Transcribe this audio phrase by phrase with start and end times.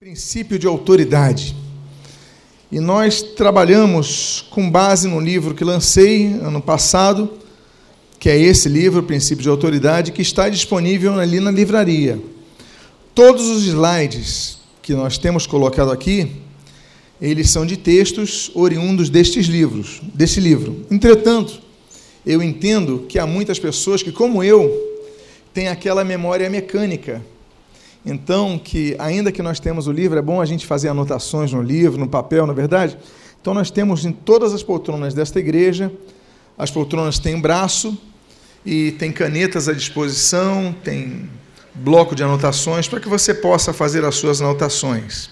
[0.00, 1.56] Princípio de autoridade.
[2.70, 7.28] E nós trabalhamos com base no livro que lancei ano passado,
[8.16, 12.16] que é esse livro, Princípio de Autoridade, que está disponível ali na livraria.
[13.12, 16.30] Todos os slides que nós temos colocado aqui,
[17.20, 20.86] eles são de textos oriundos destes livros, desse livro.
[20.92, 21.60] Entretanto,
[22.24, 24.70] eu entendo que há muitas pessoas que, como eu,
[25.52, 27.20] têm aquela memória mecânica
[28.04, 31.62] então, que ainda que nós temos o livro, é bom a gente fazer anotações no
[31.62, 32.96] livro, no papel, na é verdade.
[33.40, 35.92] Então, nós temos em todas as poltronas desta igreja,
[36.56, 37.96] as poltronas têm braço
[38.64, 41.28] e tem canetas à disposição, tem
[41.74, 45.30] bloco de anotações para que você possa fazer as suas anotações.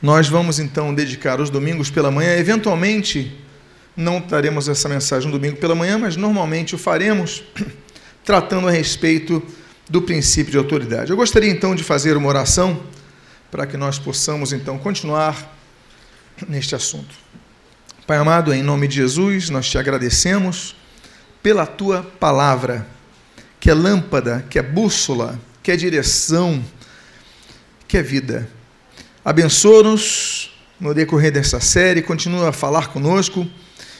[0.00, 3.38] Nós vamos então dedicar os domingos pela manhã, eventualmente
[3.94, 7.42] não daremos essa mensagem no domingo pela manhã, mas normalmente o faremos
[8.24, 9.42] tratando a respeito
[9.90, 11.10] do princípio de autoridade.
[11.10, 12.80] Eu gostaria então de fazer uma oração
[13.50, 15.52] para que nós possamos então continuar
[16.48, 17.12] neste assunto.
[18.06, 20.76] Pai amado, em nome de Jesus, nós te agradecemos
[21.42, 22.86] pela tua palavra,
[23.58, 26.64] que é lâmpada, que é bússola, que é direção,
[27.88, 28.48] que é vida.
[29.24, 33.46] Abençoa-nos no decorrer dessa série, continua a falar conosco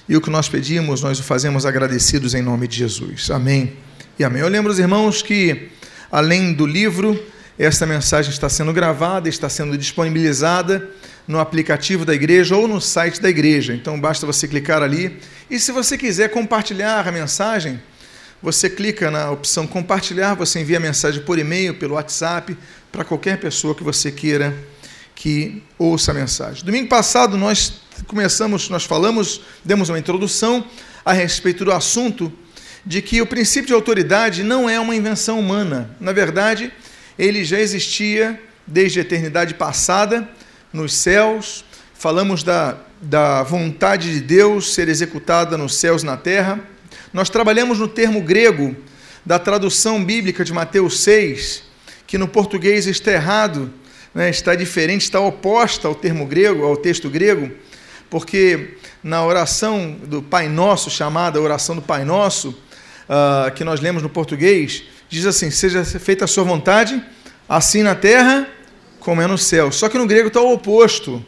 [0.08, 3.28] e o que nós pedimos, nós o fazemos agradecidos em nome de Jesus.
[3.30, 3.76] Amém
[4.18, 4.40] e amém.
[4.40, 5.70] Eu lembro os irmãos que
[6.10, 7.22] Além do livro,
[7.58, 10.88] esta mensagem está sendo gravada, está sendo disponibilizada
[11.28, 13.74] no aplicativo da igreja ou no site da igreja.
[13.74, 15.18] Então basta você clicar ali.
[15.48, 17.80] E se você quiser compartilhar a mensagem,
[18.42, 22.56] você clica na opção compartilhar, você envia a mensagem por e-mail, pelo WhatsApp,
[22.90, 24.56] para qualquer pessoa que você queira
[25.14, 26.64] que ouça a mensagem.
[26.64, 27.74] Domingo passado nós
[28.06, 30.64] começamos, nós falamos, demos uma introdução
[31.04, 32.32] a respeito do assunto
[32.84, 35.94] de que o princípio de autoridade não é uma invenção humana.
[36.00, 36.72] Na verdade,
[37.18, 40.28] ele já existia desde a eternidade passada
[40.72, 41.64] nos céus.
[41.94, 46.60] Falamos da, da vontade de Deus ser executada nos céus e na terra.
[47.12, 48.74] Nós trabalhamos no termo grego
[49.24, 51.62] da tradução bíblica de Mateus 6,
[52.06, 53.72] que no português está errado,
[54.14, 57.50] né, está diferente, está oposta ao termo grego, ao texto grego,
[58.08, 62.56] porque na oração do Pai Nosso, chamada oração do Pai Nosso,
[63.10, 67.02] uh, que nós lemos no português, diz assim: Seja feita a sua vontade,
[67.48, 68.46] assim na terra
[69.00, 69.72] como é no céu.
[69.72, 71.24] Só que no grego está o oposto.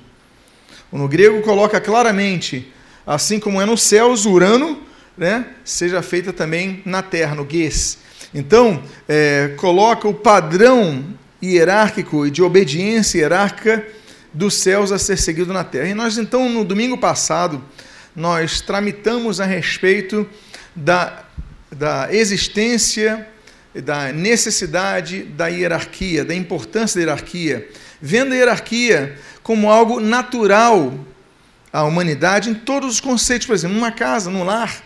[0.92, 2.70] No grego coloca claramente,
[3.06, 4.82] assim como é no céu, Urano,
[5.16, 7.98] né, seja feita também na terra, no gues.
[8.34, 11.04] Então, é, coloca o padrão
[11.42, 13.84] hierárquico e de obediência hierárquica
[14.32, 15.88] dos céus a ser seguido na terra.
[15.88, 17.62] E nós, então, no domingo passado,
[18.14, 20.28] nós tramitamos a respeito
[20.76, 21.24] da
[21.72, 23.26] da existência,
[23.74, 27.68] da necessidade da hierarquia, da importância da hierarquia,
[28.00, 30.92] vendo a hierarquia como algo natural
[31.72, 33.46] à humanidade em todos os conceitos.
[33.46, 34.82] Por exemplo, numa casa, num lar,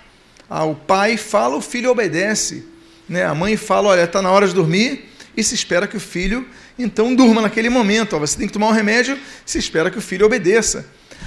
[0.49, 2.65] ah, o pai fala, o filho obedece.
[3.09, 3.25] Né?
[3.25, 6.47] A mãe fala, olha, está na hora de dormir, e se espera que o filho
[6.79, 8.19] então durma naquele momento.
[8.19, 10.87] você tem que tomar um remédio, se espera que o filho obedeça.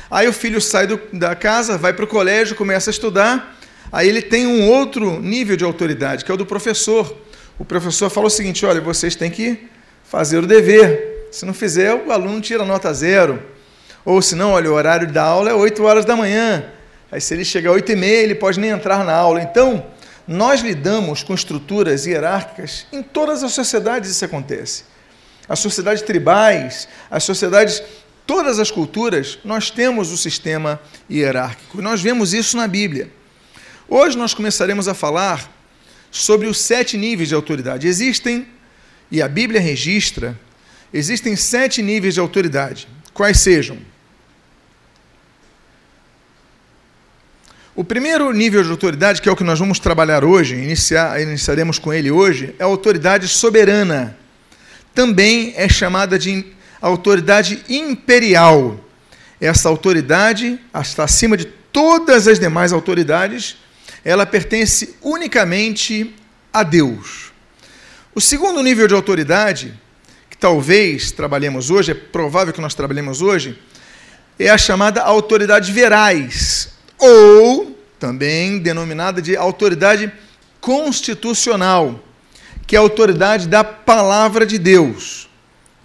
[0.09, 3.58] Aí o filho sai do, da casa, vai para o colégio, começa a estudar,
[3.91, 7.15] Aí ele tem um outro nível de autoridade, que é o do professor.
[7.57, 9.67] O professor fala o seguinte: olha, vocês têm que
[10.03, 11.27] fazer o dever.
[11.31, 13.41] Se não fizer, o aluno tira nota zero.
[14.05, 16.65] Ou se não, olha, o horário da aula é 8 horas da manhã.
[17.11, 19.41] Aí se ele chegar às 8 e meia, ele pode nem entrar na aula.
[19.41, 19.85] Então,
[20.27, 24.83] nós lidamos com estruturas hierárquicas em todas as sociedades isso acontece.
[25.47, 27.81] As sociedades tribais, as sociedades,
[28.25, 30.79] todas as culturas, nós temos o sistema
[31.09, 31.81] hierárquico.
[31.81, 33.09] Nós vemos isso na Bíblia.
[33.91, 35.51] Hoje nós começaremos a falar
[36.11, 37.87] sobre os sete níveis de autoridade.
[37.87, 38.47] Existem,
[39.09, 40.39] e a Bíblia registra,
[40.93, 42.87] existem sete níveis de autoridade.
[43.15, 43.79] Quais sejam?
[47.75, 51.79] O primeiro nível de autoridade, que é o que nós vamos trabalhar hoje, iniciar, iniciaremos
[51.79, 54.15] com ele hoje, é a autoridade soberana.
[54.93, 56.45] Também é chamada de
[56.79, 58.79] autoridade imperial.
[59.41, 63.57] Essa autoridade está acima de todas as demais autoridades
[64.09, 66.15] ela pertence unicamente
[66.51, 67.31] a Deus.
[68.15, 69.79] O segundo nível de autoridade,
[70.27, 73.61] que talvez trabalhemos hoje, é provável que nós trabalhemos hoje,
[74.39, 80.11] é a chamada autoridade verais, ou também denominada de autoridade
[80.59, 82.03] constitucional,
[82.65, 85.29] que é a autoridade da palavra de Deus.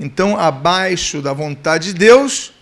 [0.00, 2.54] Então, abaixo da vontade de Deus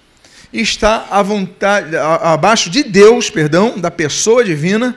[0.53, 4.97] está a vontade abaixo de Deus, perdão, da pessoa divina,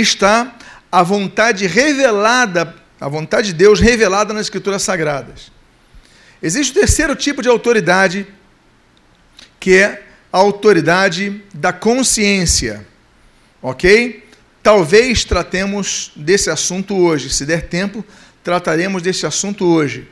[0.00, 0.56] está
[0.90, 5.52] a vontade revelada, a vontade de Deus revelada nas Escrituras Sagradas.
[6.42, 8.26] Existe o terceiro tipo de autoridade,
[9.60, 10.02] que é
[10.32, 12.86] a autoridade da consciência.
[13.60, 14.24] Ok?
[14.62, 17.30] Talvez tratemos desse assunto hoje.
[17.30, 18.04] Se der tempo,
[18.42, 20.08] trataremos desse assunto hoje.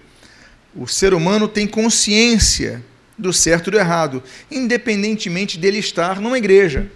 [0.74, 2.82] O ser humano tem consciência
[3.18, 6.90] do certo e do errado, independentemente dele estar numa igreja.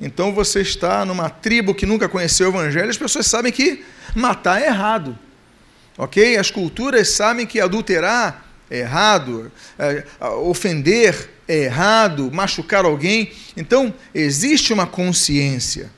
[0.00, 3.84] Então você está numa tribo que nunca conheceu o evangelho, as pessoas sabem que
[4.14, 5.18] matar é errado.
[5.98, 6.36] Ok?
[6.36, 10.04] As culturas sabem que adulterar é errado, é,
[10.42, 13.32] ofender é errado, machucar alguém.
[13.56, 15.90] Então, existe uma consciência.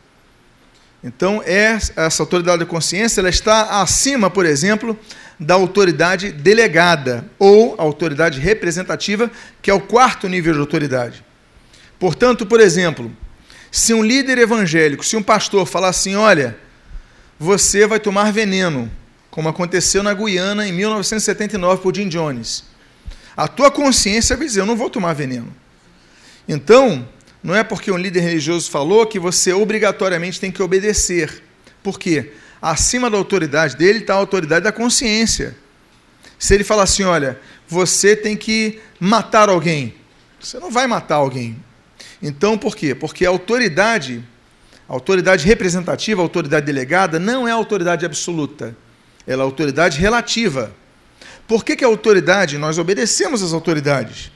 [1.02, 4.98] Então, é, essa autoridade da consciência ela está acima, por exemplo,
[5.40, 9.30] da autoridade delegada ou autoridade representativa,
[9.62, 11.24] que é o quarto nível de autoridade.
[11.98, 13.10] Portanto, por exemplo,
[13.70, 16.58] se um líder evangélico, se um pastor falar assim: olha,
[17.38, 18.90] você vai tomar veneno,
[19.30, 22.64] como aconteceu na Guiana em 1979 por Jim Jones,
[23.36, 25.54] a tua consciência vai dizer: eu não vou tomar veneno.
[26.48, 27.06] Então,
[27.42, 31.42] não é porque um líder religioso falou que você obrigatoriamente tem que obedecer.
[31.82, 32.32] Por quê?
[32.60, 35.56] Acima da autoridade dele está a autoridade da consciência.
[36.38, 39.94] Se ele falar assim, olha, você tem que matar alguém,
[40.40, 41.56] você não vai matar alguém.
[42.22, 42.94] Então, por quê?
[42.94, 44.24] Porque a autoridade,
[44.88, 48.76] a autoridade representativa, a autoridade delegada, não é autoridade absoluta.
[49.26, 50.72] Ela é autoridade relativa.
[51.46, 54.30] Por que, que a autoridade, nós obedecemos às autoridades?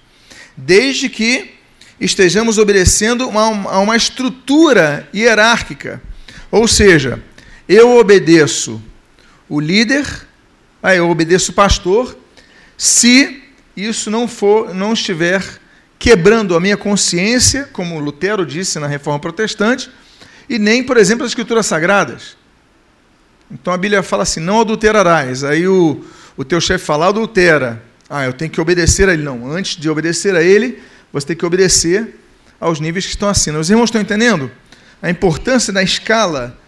[0.57, 1.55] Desde que
[2.01, 6.03] estejamos obedecendo a uma estrutura hierárquica.
[6.51, 7.23] Ou seja,
[7.69, 8.83] eu obedeço
[9.49, 10.07] o líder,
[10.83, 12.17] ah, eu obedeço o pastor,
[12.77, 13.43] se
[13.77, 15.43] isso não for, não estiver
[16.03, 19.89] quebrando a minha consciência, como Lutero disse na Reforma Protestante,
[20.49, 22.37] e nem, por exemplo, as Escrituras Sagradas.
[23.49, 25.45] Então a Bíblia fala assim: não adulterarás.
[25.45, 26.05] Aí o,
[26.37, 27.81] o teu chefe fala, adultera.
[28.11, 29.23] Ah, eu tenho que obedecer a ele.
[29.23, 30.83] Não, antes de obedecer a ele,
[31.13, 32.19] você tem que obedecer
[32.59, 33.61] aos níveis que estão acima.
[33.61, 34.51] Os irmãos estão entendendo
[35.01, 36.59] a importância da escala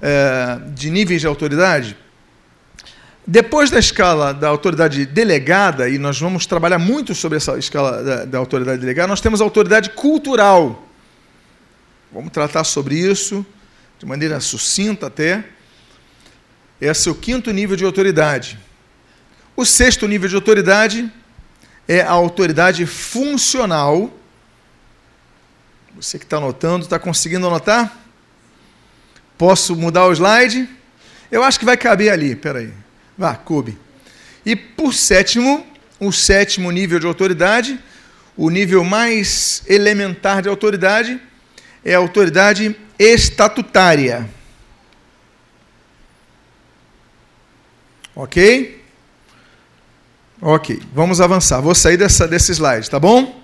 [0.00, 1.96] é, de níveis de autoridade?
[3.30, 8.24] Depois da escala da autoridade delegada, e nós vamos trabalhar muito sobre essa escala da,
[8.24, 10.88] da autoridade delegada, nós temos a autoridade cultural.
[12.10, 13.44] Vamos tratar sobre isso
[13.98, 15.44] de maneira sucinta até.
[16.80, 18.58] Esse é o quinto nível de autoridade.
[19.54, 21.12] O sexto nível de autoridade
[21.86, 24.10] é a autoridade funcional.
[25.94, 27.94] Você que está anotando, está conseguindo anotar?
[29.36, 30.66] Posso mudar o slide?
[31.30, 32.87] Eu acho que vai caber ali, peraí.
[33.18, 33.76] Vá, cube.
[34.46, 35.66] E por sétimo,
[35.98, 37.76] o sétimo nível de autoridade,
[38.36, 41.20] o nível mais elementar de autoridade,
[41.84, 44.30] é a autoridade estatutária.
[48.14, 48.84] Ok?
[50.40, 51.60] Ok, vamos avançar.
[51.60, 53.42] Vou sair dessa, desse slide, tá bom?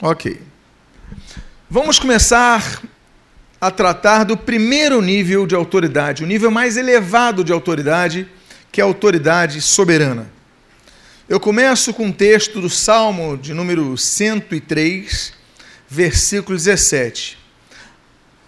[0.00, 0.40] Ok.
[1.68, 2.80] Vamos começar
[3.60, 8.28] a tratar do primeiro nível de autoridade, o nível mais elevado de autoridade
[8.72, 10.30] que é a autoridade soberana.
[11.28, 15.32] Eu começo com um texto do Salmo de número 103,
[15.88, 17.38] versículo 17.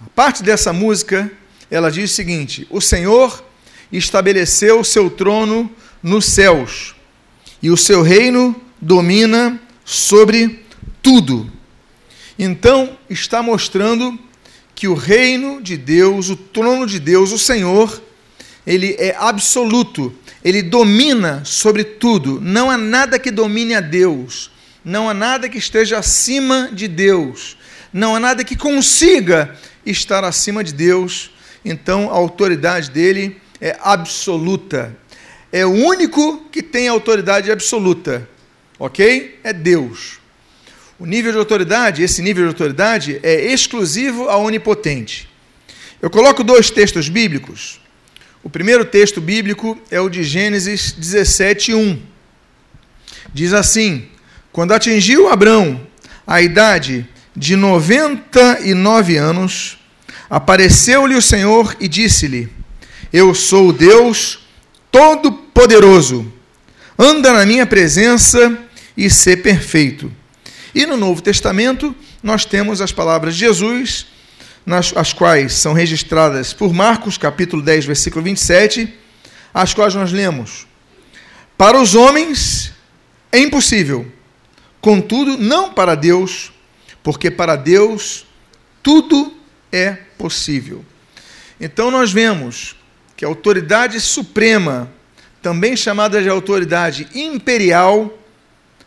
[0.04, 1.30] A parte dessa música,
[1.70, 3.44] ela diz o seguinte: O Senhor
[3.92, 5.70] estabeleceu o seu trono
[6.02, 6.94] nos céus,
[7.62, 10.64] e o seu reino domina sobre
[11.02, 11.50] tudo.
[12.38, 14.18] Então, está mostrando
[14.74, 18.02] que o reino de Deus, o trono de Deus, o Senhor,
[18.66, 20.14] ele é absoluto,
[20.44, 22.40] ele domina sobre tudo.
[22.40, 24.50] Não há nada que domine a Deus,
[24.84, 27.56] não há nada que esteja acima de Deus,
[27.92, 31.30] não há nada que consiga estar acima de Deus.
[31.64, 34.96] Então a autoridade dele é absoluta.
[35.52, 38.28] É o único que tem autoridade absoluta,
[38.78, 39.38] ok?
[39.44, 40.18] É Deus.
[40.98, 45.28] O nível de autoridade, esse nível de autoridade é exclusivo ao onipotente.
[46.00, 47.81] Eu coloco dois textos bíblicos
[48.42, 52.02] o primeiro texto bíblico é o de Gênesis 17, 1.
[53.32, 54.08] Diz assim:
[54.50, 55.80] Quando atingiu Abrão
[56.26, 59.78] a idade de 99 anos,
[60.28, 62.48] apareceu-lhe o Senhor e disse-lhe:
[63.12, 64.40] Eu sou o Deus
[64.90, 66.30] Todo-Poderoso,
[66.98, 68.58] anda na minha presença
[68.96, 70.10] e ser perfeito.
[70.74, 74.06] E no Novo Testamento, nós temos as palavras de Jesus
[74.64, 78.92] nas, as quais são registradas por Marcos, capítulo 10, versículo 27,
[79.52, 80.66] as quais nós lemos:
[81.56, 82.72] Para os homens
[83.30, 84.10] é impossível,
[84.80, 86.52] contudo, não para Deus,
[87.02, 88.26] porque para Deus
[88.82, 89.32] tudo
[89.70, 90.84] é possível.
[91.60, 92.76] Então nós vemos
[93.16, 94.90] que a autoridade suprema
[95.40, 98.16] também chamada de autoridade imperial,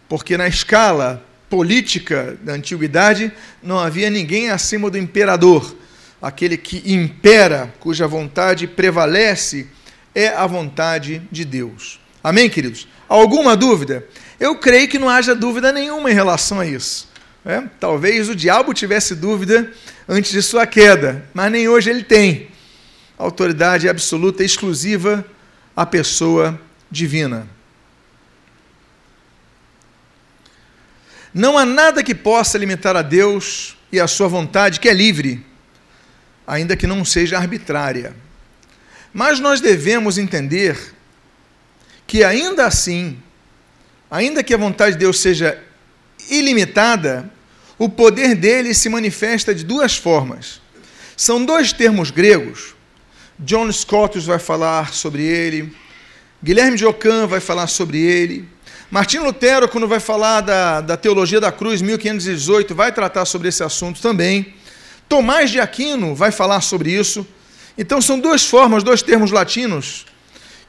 [0.08, 1.24] porque na escala
[1.56, 3.32] política da antiguidade
[3.64, 5.74] não havia ninguém acima do imperador.
[6.22, 9.68] Aquele que impera, cuja vontade prevalece,
[10.14, 11.98] é a vontade de Deus.
[12.22, 12.90] Amém, queridos?
[13.08, 14.06] Alguma dúvida?
[14.38, 17.08] Eu creio que não haja dúvida nenhuma em relação a isso.
[17.46, 17.64] É?
[17.80, 19.72] Talvez o diabo tivesse dúvida
[20.10, 22.50] antes de sua queda, mas nem hoje ele tem.
[23.18, 25.24] Autoridade absoluta, exclusiva
[25.74, 26.60] à pessoa
[26.92, 27.48] divina.
[31.38, 35.46] Não há nada que possa limitar a Deus e a sua vontade, que é livre,
[36.48, 38.16] ainda que não seja arbitrária.
[39.14, 40.80] Mas nós devemos entender
[42.08, 43.20] que, ainda assim,
[44.10, 45.62] ainda que a vontade de Deus seja
[46.30, 47.30] ilimitada,
[47.78, 50.62] o poder dele se manifesta de duas formas.
[51.18, 52.74] São dois termos gregos.
[53.38, 55.76] John Scottus vai falar sobre ele,
[56.42, 58.48] Guilherme Ockham vai falar sobre ele,
[58.92, 63.64] Martinho Lutero, quando vai falar da, da teologia da cruz, 1518, vai tratar sobre esse
[63.64, 64.54] assunto também.
[65.10, 67.26] Tomás de Aquino vai falar sobre isso.
[67.78, 70.06] Então são duas formas, dois termos latinos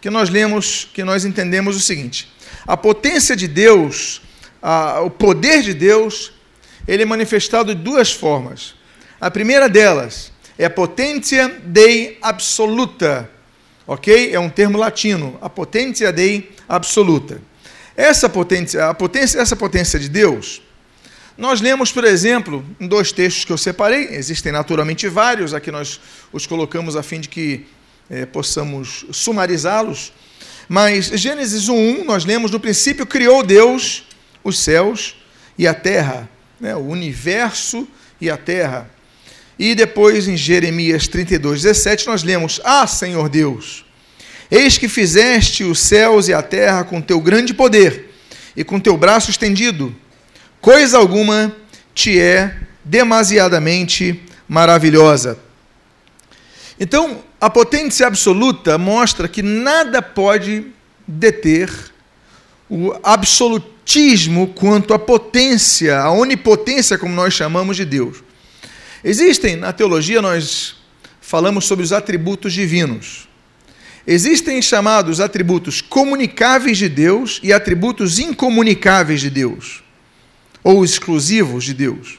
[0.00, 2.28] que nós lemos, que nós entendemos o seguinte:
[2.66, 4.22] a potência de Deus,
[4.62, 6.32] a, o poder de Deus
[6.88, 8.74] ele é manifestado de duas formas.
[9.20, 13.30] A primeira delas é a potência dei absoluta,
[13.86, 14.32] ok?
[14.32, 17.40] É um termo latino, a potência dei absoluta.
[17.96, 20.62] Essa potência, a potência, essa potência de Deus,
[21.36, 26.00] nós lemos, por exemplo, em dois textos que eu separei, existem naturalmente vários, aqui nós
[26.32, 27.66] os colocamos a fim de que
[28.08, 30.12] é, possamos sumarizá-los,
[30.68, 34.04] mas Gênesis 1, nós lemos, no princípio criou Deus
[34.42, 35.16] os céus
[35.56, 36.28] e a terra
[36.60, 37.86] né, o universo
[38.20, 38.90] e a terra.
[39.58, 43.84] E depois em Jeremias 32, 17, nós lemos: Ah, Senhor Deus,
[44.50, 48.10] eis que fizeste os céus e a terra com teu grande poder
[48.56, 49.94] e com teu braço estendido.
[50.60, 51.54] Coisa alguma
[51.94, 55.38] te é demasiadamente maravilhosa.
[56.78, 60.66] Então, a potência absoluta mostra que nada pode
[61.06, 61.70] deter
[62.68, 68.22] o absolutismo quanto à potência, a onipotência, como nós chamamos de Deus.
[69.02, 70.76] Existem, na teologia, nós
[71.20, 73.25] falamos sobre os atributos divinos.
[74.06, 79.82] Existem chamados atributos comunicáveis de Deus e atributos incomunicáveis de Deus,
[80.62, 82.18] ou exclusivos de Deus.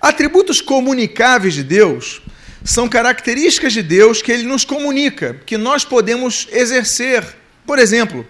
[0.00, 2.22] Atributos comunicáveis de Deus
[2.64, 7.24] são características de Deus que ele nos comunica, que nós podemos exercer.
[7.66, 8.26] Por exemplo,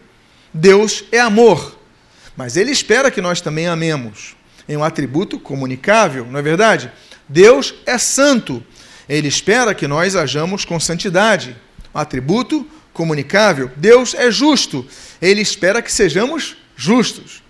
[0.55, 1.79] Deus é amor.
[2.37, 4.35] Mas ele espera que nós também amemos.
[4.67, 6.91] Em um atributo comunicável, não é verdade?
[7.29, 8.65] Deus é santo.
[9.09, 11.57] Ele espera que nós hajamos com santidade.
[11.93, 13.71] Atributo comunicável.
[13.77, 14.87] Deus é justo.
[15.21, 17.43] Ele espera que sejamos justos.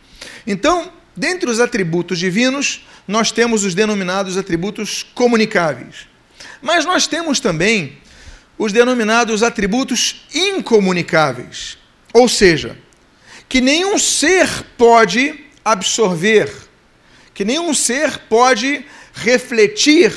[0.46, 6.06] Então, dentre os atributos divinos, nós temos os denominados atributos comunicáveis.
[6.62, 7.98] Mas nós temos também
[8.58, 11.78] os denominados atributos incomunicáveis.
[12.12, 12.76] Ou seja,
[13.48, 16.52] que nenhum ser pode absorver,
[17.34, 20.12] que nenhum ser pode refletir,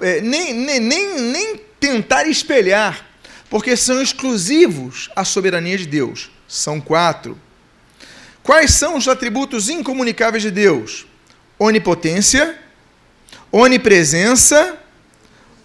[0.00, 1.60] é, nem, nem, nem
[1.90, 3.04] tentar espelhar,
[3.48, 6.30] porque são exclusivos à soberania de Deus.
[6.46, 7.38] São quatro.
[8.42, 11.06] Quais são os atributos incomunicáveis de Deus?
[11.58, 12.58] Onipotência,
[13.50, 14.78] onipresença,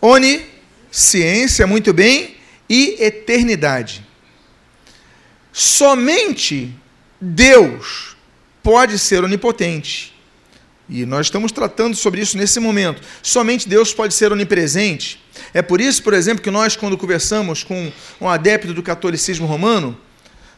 [0.01, 2.36] onisciência, muito bem,
[2.67, 4.03] e eternidade.
[5.53, 6.74] Somente
[7.22, 8.15] Deus
[8.63, 10.13] pode ser onipotente.
[10.89, 13.01] E nós estamos tratando sobre isso nesse momento.
[13.22, 15.24] Somente Deus pode ser onipresente.
[15.53, 19.97] É por isso, por exemplo, que nós, quando conversamos com um adepto do catolicismo romano,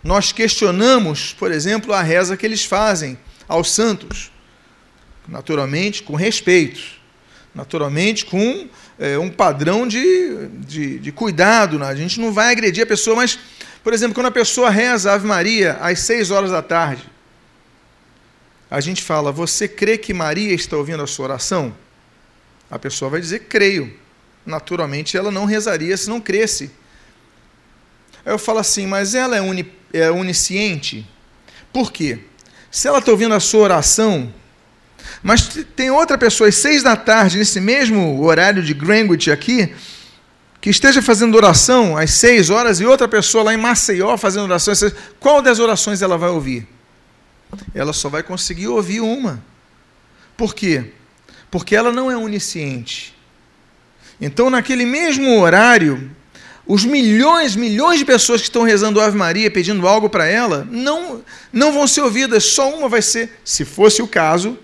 [0.03, 3.17] nós questionamos, por exemplo, a reza que eles fazem
[3.47, 4.31] aos santos.
[5.27, 6.81] Naturalmente, com respeito.
[7.53, 8.69] Naturalmente, com
[8.99, 11.79] é, um padrão de, de, de cuidado.
[11.79, 11.87] Né?
[11.87, 13.37] A gente não vai agredir a pessoa, mas
[13.87, 17.09] por exemplo, quando a pessoa reza a Ave Maria às seis horas da tarde,
[18.69, 21.73] a gente fala: Você crê que Maria está ouvindo a sua oração?
[22.69, 23.97] A pessoa vai dizer: Creio.
[24.47, 26.71] Naturalmente, ela não rezaria se não cresce.
[28.25, 31.05] Aí eu falo assim: Mas ela é, uni, é onisciente?
[31.73, 32.19] Por quê?
[32.71, 34.33] Se ela está ouvindo a sua oração,
[35.21, 39.75] mas tem outra pessoa às seis da tarde, nesse mesmo horário de Greenwich aqui,
[40.61, 44.73] que esteja fazendo oração às seis horas e outra pessoa lá em Maceió fazendo oração,
[45.19, 46.65] qual das orações ela vai ouvir?
[47.75, 49.43] Ela só vai conseguir ouvir uma.
[50.37, 50.93] Por quê?
[51.51, 53.16] Porque ela não é onisciente.
[54.19, 56.11] Então, naquele mesmo horário,
[56.65, 61.23] os milhões, milhões de pessoas que estão rezando Ave Maria, pedindo algo para ela, não,
[61.53, 64.57] não vão ser ouvidas, só uma vai ser, se fosse o caso,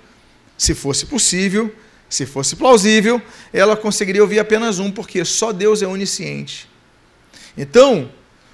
[0.58, 1.74] se fosse possível,
[2.10, 6.70] se fosse plausível, ela conseguiria ouvir apenas um, porque só Deus é onisciente.
[7.58, 8.12] Então,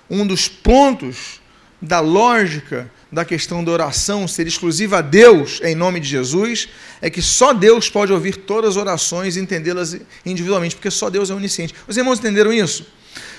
[0.09, 1.38] um dos pontos
[1.81, 6.69] da lógica da questão da oração ser exclusiva a Deus em nome de Jesus
[7.01, 11.29] é que só Deus pode ouvir todas as orações e entendê-las individualmente, porque só Deus
[11.29, 11.73] é onisciente.
[11.87, 12.85] Os irmãos entenderam isso?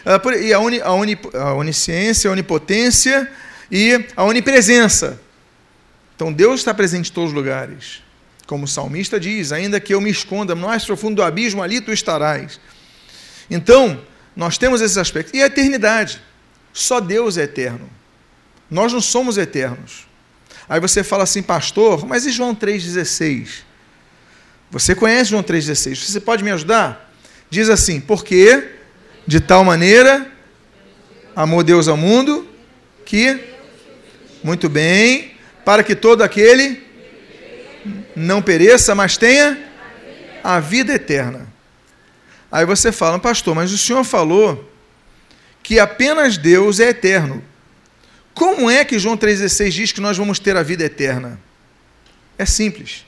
[0.04, 3.30] Ah, e a, uni, a, uni, a onisciência, a onipotência
[3.70, 5.20] e a onipresença.
[6.16, 8.02] Então Deus está presente em todos os lugares.
[8.46, 11.80] Como o salmista diz, ainda que eu me esconda no mais profundo do abismo, ali
[11.80, 12.58] tu estarás.
[13.48, 14.00] Então,
[14.34, 15.32] nós temos esses aspectos.
[15.34, 16.20] E a eternidade.
[16.72, 17.88] Só Deus é eterno.
[18.70, 20.06] Nós não somos eternos.
[20.68, 23.62] Aí você fala assim, pastor, mas e João 3,16?
[24.70, 25.96] Você conhece João 3,16?
[25.96, 27.12] Você pode me ajudar?
[27.50, 28.70] Diz assim: porque
[29.26, 30.30] de tal maneira
[31.34, 32.48] amou Deus ao mundo
[33.04, 33.40] que,
[34.44, 35.32] muito bem,
[35.64, 36.82] para que todo aquele
[38.14, 39.58] não pereça, mas tenha
[40.44, 41.48] a vida eterna.
[42.52, 44.68] Aí você fala, pastor, mas o senhor falou
[45.62, 47.42] que apenas Deus é eterno.
[48.40, 51.38] Como é que João 3,16 diz que nós vamos ter a vida eterna?
[52.38, 53.04] É simples.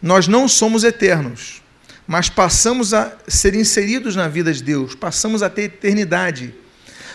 [0.00, 1.60] Nós não somos eternos,
[2.06, 6.54] mas passamos a ser inseridos na vida de Deus, passamos a ter eternidade.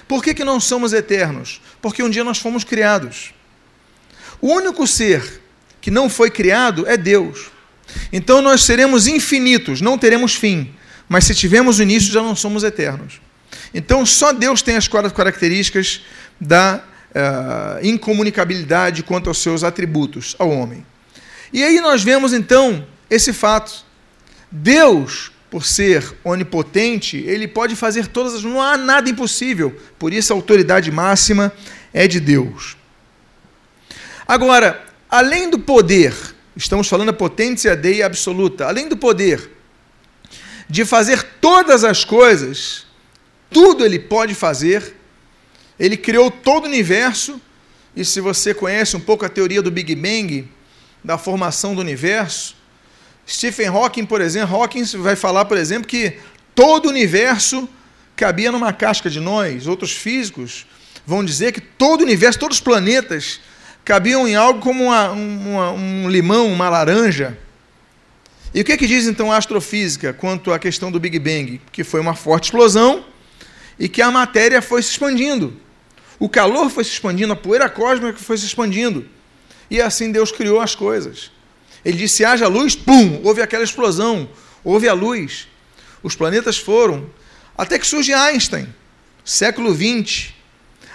[0.08, 1.60] Por que, que não somos eternos?
[1.82, 3.34] Porque um dia nós fomos criados.
[4.40, 5.42] O único ser
[5.82, 7.50] que não foi criado é Deus.
[8.14, 10.72] Então nós seremos infinitos, não teremos fim.
[11.08, 13.20] Mas se tivermos o início, já não somos eternos.
[13.74, 16.04] Então só Deus tem as quatro características
[16.40, 20.86] da uh, incomunicabilidade quanto aos seus atributos ao homem.
[21.52, 23.86] E aí nós vemos então esse fato.
[24.52, 28.44] Deus, por ser onipotente, ele pode fazer todas as.
[28.44, 29.76] Não há nada impossível.
[29.98, 31.52] Por isso a autoridade máxima
[31.94, 32.78] é de Deus.
[34.28, 36.14] Agora, além do poder,
[36.56, 39.60] estamos falando da potência dei absoluta, além do poder
[40.70, 42.86] de fazer todas as coisas,
[43.50, 44.96] tudo ele pode fazer,
[45.80, 47.40] ele criou todo o universo,
[47.96, 50.48] e se você conhece um pouco a teoria do Big Bang,
[51.04, 52.56] da formação do universo,
[53.28, 56.18] Stephen Hawking, por exemplo, Hawking vai falar, por exemplo, que
[56.56, 57.70] todo o universo
[58.16, 59.68] cabia numa casca de nós.
[59.68, 60.66] Outros físicos
[61.06, 63.40] vão dizer que todo o universo, todos os planetas
[63.86, 67.38] cabiam em algo como uma, uma, um limão, uma laranja.
[68.54, 71.62] E o que, é que diz então a astrofísica quanto à questão do Big Bang?
[71.72, 73.06] Que foi uma forte explosão
[73.78, 75.56] e que a matéria foi se expandindo.
[76.20, 79.08] O calor foi se expandindo, a poeira cósmica foi se expandindo.
[79.72, 81.32] E assim Deus criou as coisas.
[81.84, 84.30] Ele disse: haja luz, pum, houve aquela explosão,
[84.64, 85.48] houve a luz.
[86.04, 87.10] Os planetas foram.
[87.58, 88.68] Até que surge Einstein,
[89.24, 90.34] século XX.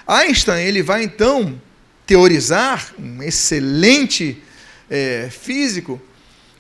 [0.06, 1.60] Einstein ele vai então
[2.06, 4.42] teorizar, um excelente
[4.90, 6.00] é, físico,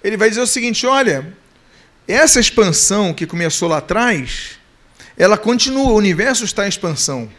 [0.02, 1.36] ele vai dizer o seguinte: olha,
[2.06, 4.58] essa expansão que começou lá atrás,
[5.16, 7.30] ela continua, o universo está em expansão.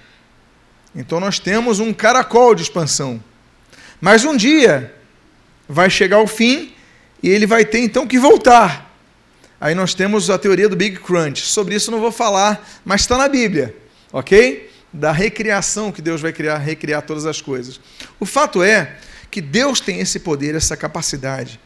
[0.96, 3.22] Então nós temos um caracol de expansão.
[4.00, 4.94] Mas um dia
[5.68, 6.74] vai chegar o fim
[7.22, 8.94] e ele vai ter então que voltar.
[9.60, 11.42] Aí nós temos a teoria do Big Crunch.
[11.42, 13.76] Sobre isso não vou falar, mas está na Bíblia,
[14.12, 14.70] ok?
[14.94, 17.80] Da recriação que Deus vai criar, recriar todas as coisas.
[18.20, 18.96] O fato é
[19.32, 21.60] que Deus tem esse poder, essa capacidade.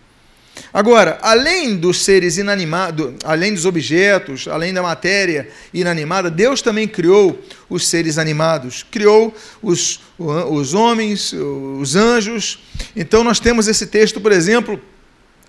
[0.73, 7.39] Agora, além dos seres inanimados, além dos objetos, além da matéria inanimada, Deus também criou
[7.69, 12.59] os seres animados, criou os, os homens, os anjos.
[12.95, 14.79] Então, nós temos esse texto, por exemplo,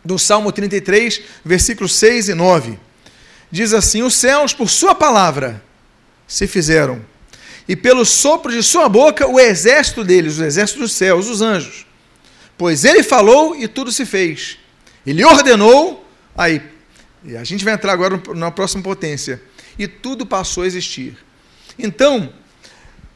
[0.04, 2.78] do Salmo 33, versículos 6 e 9.
[3.50, 5.62] Diz assim: Os céus, por Sua palavra,
[6.26, 7.04] se fizeram,
[7.68, 11.86] e pelo sopro de Sua boca, o exército deles, o exército dos céus, os anjos.
[12.56, 14.59] Pois Ele falou e tudo se fez
[15.10, 16.62] ele ordenou, aí,
[17.38, 19.42] a gente vai entrar agora na próxima potência,
[19.78, 21.16] e tudo passou a existir.
[21.78, 22.32] Então,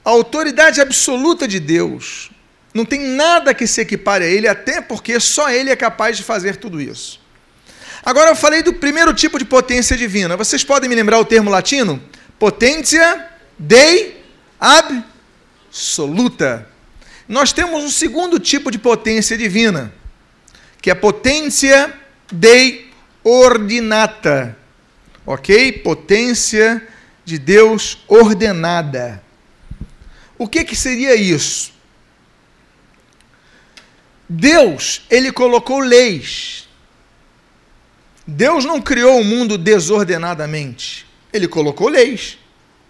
[0.05, 2.31] a autoridade absoluta de Deus,
[2.73, 6.23] não tem nada que se equipare a Ele, até porque só Ele é capaz de
[6.23, 7.21] fazer tudo isso.
[8.05, 10.37] Agora eu falei do primeiro tipo de potência divina.
[10.37, 12.03] Vocês podem me lembrar o termo latino?
[12.39, 13.29] Potência
[13.59, 14.23] dei
[14.61, 15.09] absoluta.
[17.27, 19.91] Nós temos um segundo tipo de potência divina
[20.85, 21.99] que é potência
[22.31, 22.91] dei
[23.25, 24.55] ordinata.
[25.25, 25.73] Ok?
[25.79, 26.87] Potência
[27.25, 29.25] de Deus ordenada.
[30.37, 31.73] O que, que seria isso?
[34.29, 36.69] Deus, ele colocou leis.
[38.27, 41.07] Deus não criou o mundo desordenadamente.
[41.33, 42.37] Ele colocou leis.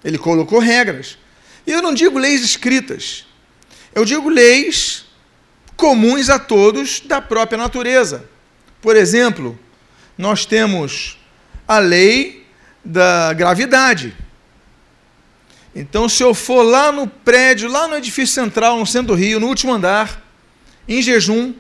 [0.03, 1.17] Ele colocou regras.
[1.65, 3.25] E eu não digo leis escritas,
[3.95, 5.04] eu digo leis
[5.77, 8.29] comuns a todos da própria natureza.
[8.81, 9.59] Por exemplo,
[10.17, 11.19] nós temos
[11.67, 12.47] a lei
[12.85, 14.15] da gravidade.
[15.75, 19.41] Então, se eu for lá no prédio, lá no edifício central, no centro do Rio,
[19.41, 20.23] no último andar,
[20.87, 21.53] em jejum,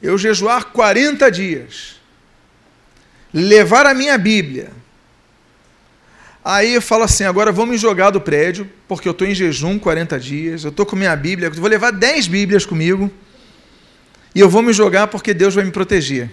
[0.00, 1.96] eu jejuar 40 dias,
[3.32, 4.70] levar a minha Bíblia,
[6.44, 9.78] aí eu falo assim: agora vou me jogar do prédio, porque eu estou em jejum
[9.78, 13.10] 40 dias, eu estou com minha Bíblia, vou levar 10 Bíblias comigo,
[14.34, 16.30] e eu vou me jogar porque Deus vai me proteger.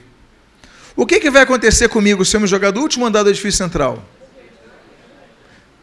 [0.96, 3.58] O que, que vai acontecer comigo se eu me jogar do último andar do edifício
[3.58, 4.04] central?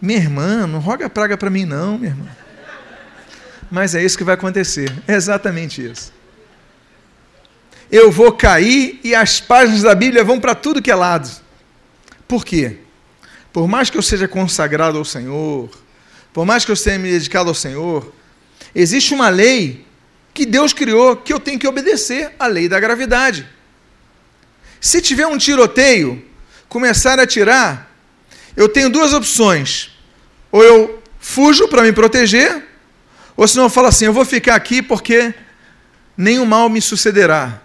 [0.00, 2.26] Minha irmã, não roga praga para mim, não, minha irmã.
[3.70, 4.92] Mas é isso que vai acontecer.
[5.06, 6.12] É exatamente isso.
[7.90, 11.30] Eu vou cair e as páginas da Bíblia vão para tudo que é lado.
[12.26, 12.78] Por quê?
[13.54, 15.70] Por mais que eu seja consagrado ao Senhor,
[16.32, 18.12] por mais que eu tenha me dedicado ao Senhor,
[18.74, 19.86] existe uma lei
[20.34, 23.48] que Deus criou que eu tenho que obedecer a lei da gravidade.
[24.80, 26.20] Se tiver um tiroteio,
[26.68, 27.88] começar a atirar,
[28.56, 29.92] eu tenho duas opções.
[30.50, 32.60] Ou eu fujo para me proteger,
[33.36, 35.32] ou senão eu falo assim: eu vou ficar aqui porque
[36.16, 37.62] nenhum mal me sucederá.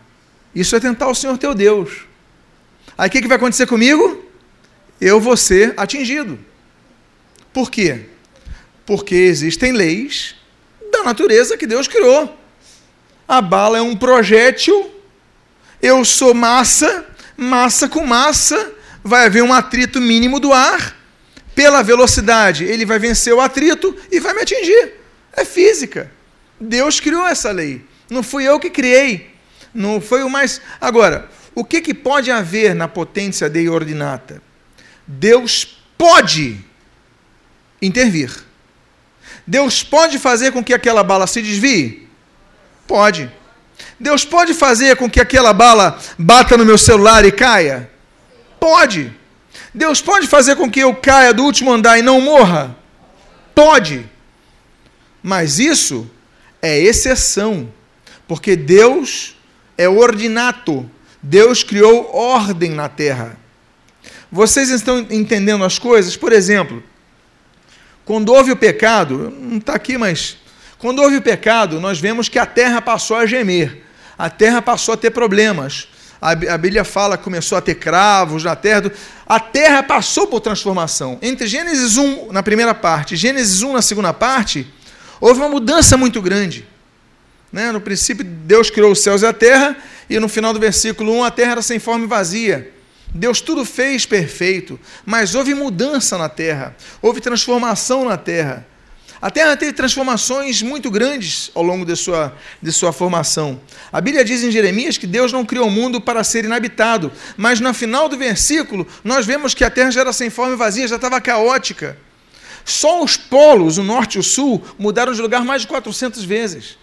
[0.53, 2.01] Isso é tentar o Senhor teu Deus.
[2.95, 4.28] Aí o que, que vai acontecer comigo?
[4.99, 6.39] Eu vou ser atingido.
[7.53, 8.05] Por quê?
[8.85, 10.35] Porque existem leis
[10.91, 12.37] da natureza que Deus criou.
[13.27, 14.99] A bala é um projétil
[15.81, 17.05] eu sou massa,
[17.37, 20.97] massa com massa, vai haver um atrito mínimo do ar,
[21.55, 24.93] pela velocidade ele vai vencer o atrito e vai me atingir.
[25.31, 26.11] É física.
[26.59, 27.81] Deus criou essa lei.
[28.09, 29.29] Não fui eu que criei.
[29.73, 30.61] Não foi o mais.
[30.81, 34.41] Agora, o que, que pode haver na potência Dei ordinata?
[35.11, 35.67] Deus
[35.97, 36.63] pode
[37.81, 38.31] intervir.
[39.45, 42.07] Deus pode fazer com que aquela bala se desvie?
[42.87, 43.31] Pode.
[43.99, 47.89] Deus pode fazer com que aquela bala bata no meu celular e caia?
[48.59, 49.11] Pode.
[49.73, 52.77] Deus pode fazer com que eu caia do último andar e não morra?
[53.55, 54.07] Pode.
[55.23, 56.07] Mas isso
[56.61, 57.73] é exceção,
[58.27, 59.35] porque Deus
[59.75, 60.87] é ordinato.
[61.19, 63.38] Deus criou ordem na terra.
[64.31, 66.15] Vocês estão entendendo as coisas?
[66.15, 66.83] Por exemplo,
[68.05, 70.37] quando houve o pecado, não está aqui, mas
[70.77, 73.89] quando houve o pecado, nós vemos que a terra passou a gemer
[74.19, 75.87] a terra passou a ter problemas.
[76.19, 78.91] A, Bíblia fala que começou a ter cravos na terra.
[79.25, 81.17] A terra passou por transformação.
[81.21, 84.67] Entre Gênesis 1 na primeira parte e Gênesis 1 na segunda parte,
[85.21, 86.67] houve uma mudança muito grande.
[87.49, 87.71] Né?
[87.71, 89.77] No princípio, Deus criou os céus e a terra,
[90.09, 92.73] e no final do versículo 1, a terra era sem forma e vazia.
[93.13, 98.67] Deus tudo fez perfeito, mas houve mudança na terra, houve transformação na terra.
[99.21, 103.59] A terra teve transformações muito grandes ao longo de sua, de sua formação.
[103.91, 107.59] A Bíblia diz em Jeremias que Deus não criou o mundo para ser inabitado, mas
[107.59, 110.87] no final do versículo nós vemos que a terra já era sem forma e vazia,
[110.87, 111.97] já estava caótica.
[112.63, 116.77] Só os polos, o norte e o sul, mudaram de lugar mais de 400 vezes.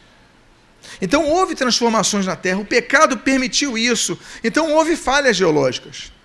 [1.01, 4.19] Então houve transformações na terra, o pecado permitiu isso.
[4.45, 6.15] Então houve falhas geológicas.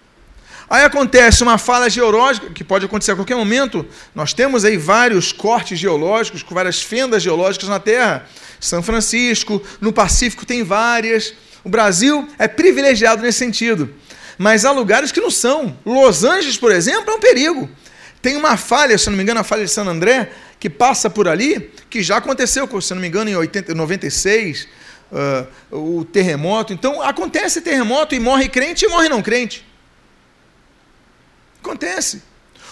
[0.71, 3.85] Aí acontece uma falha geológica, que pode acontecer a qualquer momento.
[4.15, 8.25] Nós temos aí vários cortes geológicos, com várias fendas geológicas na Terra.
[8.57, 11.33] São Francisco, no Pacífico tem várias.
[11.61, 13.93] O Brasil é privilegiado nesse sentido.
[14.37, 15.77] Mas há lugares que não são.
[15.85, 17.69] Los Angeles, por exemplo, é um perigo.
[18.21, 21.27] Tem uma falha, se não me engano, a falha de San André, que passa por
[21.27, 24.69] ali, que já aconteceu, se não me engano, em 80, 96,
[25.11, 26.71] uh, o terremoto.
[26.71, 29.69] Então, acontece terremoto e morre crente e morre não crente.
[31.61, 32.21] Acontece.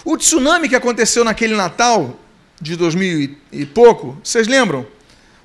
[0.04, 2.20] O tsunami que aconteceu naquele Natal
[2.60, 4.86] de 2000 e pouco, vocês lembram?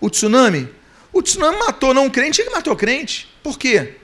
[0.01, 0.69] O tsunami?
[1.13, 3.29] O tsunami matou não crente, ele matou crente.
[3.43, 3.95] Por quê?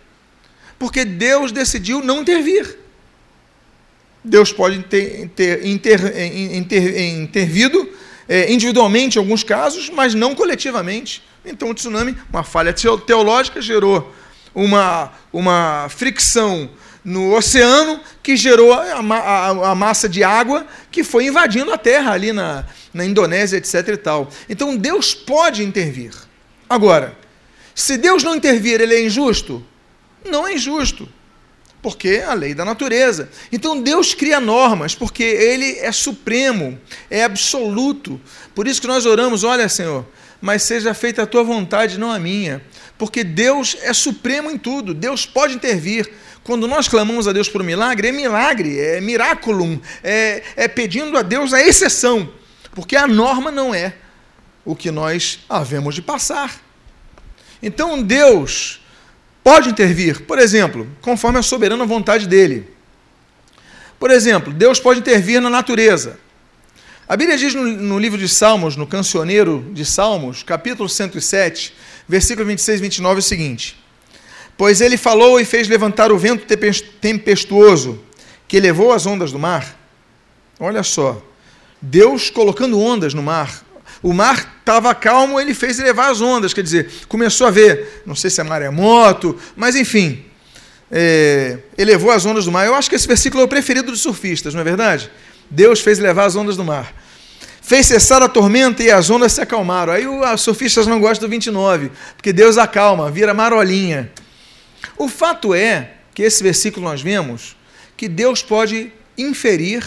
[0.78, 2.78] Porque Deus decidiu não intervir.
[4.22, 6.00] Deus pode ter, ter inter,
[6.54, 7.88] inter, intervido
[8.28, 11.20] é, individualmente em alguns casos, mas não coletivamente.
[11.44, 14.14] Então o tsunami, uma falha teológica, gerou
[14.54, 16.70] uma, uma fricção
[17.04, 22.12] no oceano que gerou a, a, a, massa de água que foi invadindo a terra
[22.12, 23.88] ali na, na Indonésia, etc.
[23.88, 24.30] e tal.
[24.48, 26.12] Então Deus pode intervir.
[26.68, 27.16] Agora,
[27.74, 29.64] se Deus não intervir, ele é injusto?
[30.24, 31.08] Não é injusto,
[31.80, 33.30] porque é a lei da natureza.
[33.50, 36.78] Então Deus cria normas, porque Ele é supremo,
[37.10, 38.20] é absoluto.
[38.54, 40.06] Por isso que nós oramos, olha, Senhor,
[40.40, 42.62] mas seja feita a tua vontade, não a minha.
[42.98, 46.10] Porque Deus é supremo em tudo, Deus pode intervir.
[46.42, 51.22] Quando nós clamamos a Deus por milagre, é milagre, é miraculum, é, é pedindo a
[51.22, 52.32] Deus a exceção,
[52.74, 53.94] porque a norma não é
[54.64, 56.60] o que nós havemos de passar.
[57.62, 58.80] Então Deus
[59.44, 62.68] pode intervir, por exemplo, conforme a soberana vontade dele.
[63.98, 66.18] Por exemplo, Deus pode intervir na natureza.
[67.06, 71.74] A Bíblia diz no, no, livro de Salmos, no cancioneiro de Salmos, capítulo 107,
[72.08, 73.76] versículo 26 e 29, o seguinte:
[74.60, 76.44] Pois ele falou e fez levantar o vento
[77.00, 77.98] tempestuoso,
[78.46, 79.74] que levou as ondas do mar.
[80.58, 81.24] Olha só,
[81.80, 83.64] Deus colocando ondas no mar.
[84.02, 88.14] O mar estava calmo, ele fez levar as ondas, quer dizer, começou a ver, não
[88.14, 90.26] sei se é maremoto, mas enfim,
[90.90, 92.66] é, elevou as ondas do mar.
[92.66, 95.10] Eu acho que esse versículo é o preferido dos surfistas, não é verdade?
[95.48, 96.94] Deus fez levar as ondas do mar.
[97.62, 99.90] Fez cessar a tormenta e as ondas se acalmaram.
[99.90, 104.12] Aí os surfistas não gostam do 29, porque Deus acalma, vira marolinha.
[104.96, 107.56] O fato é que esse versículo nós vemos
[107.96, 109.84] que Deus pode inferir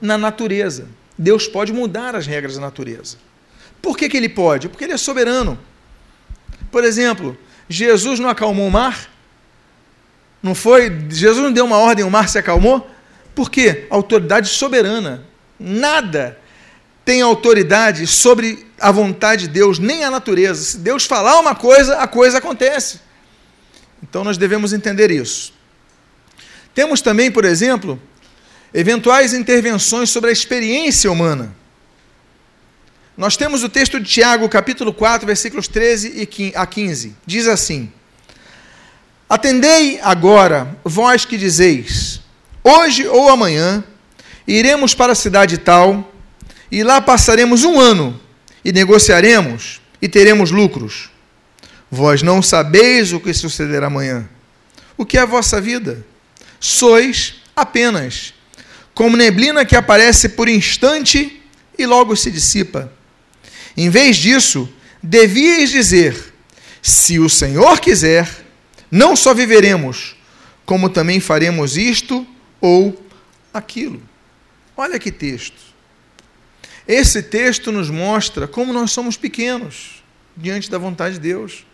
[0.00, 0.88] na natureza.
[1.16, 3.16] Deus pode mudar as regras da natureza.
[3.80, 4.68] Por que, que ele pode?
[4.68, 5.58] Porque ele é soberano.
[6.70, 7.36] Por exemplo,
[7.68, 9.08] Jesus não acalmou o mar?
[10.42, 10.92] Não foi?
[11.08, 12.88] Jesus não deu uma ordem, o mar se acalmou?
[13.34, 13.86] Por quê?
[13.90, 15.24] Autoridade soberana.
[15.58, 16.38] Nada
[17.04, 20.62] tem autoridade sobre a vontade de Deus, nem a natureza.
[20.62, 23.00] Se Deus falar uma coisa, a coisa acontece.
[24.16, 25.52] Então nós devemos entender isso.
[26.74, 28.00] Temos também, por exemplo,
[28.72, 31.54] eventuais intervenções sobre a experiência humana.
[33.14, 37.14] Nós temos o texto de Tiago, capítulo 4, versículos 13 a 15.
[37.26, 37.92] Diz assim:
[39.28, 42.22] Atendei agora, vós que dizeis:
[42.64, 43.84] Hoje ou amanhã
[44.48, 46.10] iremos para a cidade tal,
[46.72, 48.18] e lá passaremos um ano,
[48.64, 51.10] e negociaremos, e teremos lucros.
[51.90, 54.28] Vós não sabeis o que sucederá amanhã.
[54.96, 56.04] O que é a vossa vida?
[56.58, 58.34] Sois apenas
[58.94, 61.42] como neblina que aparece por instante
[61.78, 62.90] e logo se dissipa.
[63.76, 64.68] Em vez disso,
[65.02, 66.32] devíeis dizer:
[66.80, 68.28] se o Senhor quiser,
[68.90, 70.16] não só viveremos,
[70.64, 72.26] como também faremos isto
[72.60, 73.06] ou
[73.52, 74.02] aquilo.
[74.76, 75.60] Olha que texto.
[76.88, 80.02] Esse texto nos mostra como nós somos pequenos
[80.36, 81.66] diante da vontade de Deus.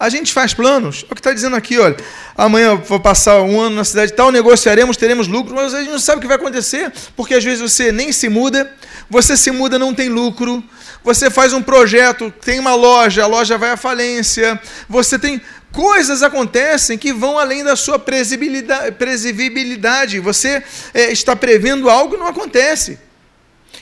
[0.00, 1.96] A gente faz planos, é o que está dizendo aqui, olha,
[2.36, 5.98] amanhã vou passar um ano na cidade tal, negociaremos, teremos lucro, mas a gente não
[5.98, 8.72] sabe o que vai acontecer, porque às vezes você nem se muda,
[9.10, 10.62] você se muda, não tem lucro,
[11.02, 15.40] você faz um projeto, tem uma loja, a loja vai à falência, você tem
[15.72, 20.20] coisas acontecem que vão além da sua previsibilidade.
[20.20, 20.62] Você
[20.94, 22.98] é, está prevendo algo e não acontece.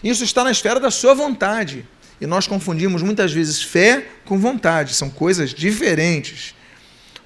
[0.02, 1.86] Isso está na esfera da sua vontade.
[2.20, 6.54] E nós confundimos muitas vezes fé com vontade, são coisas diferentes.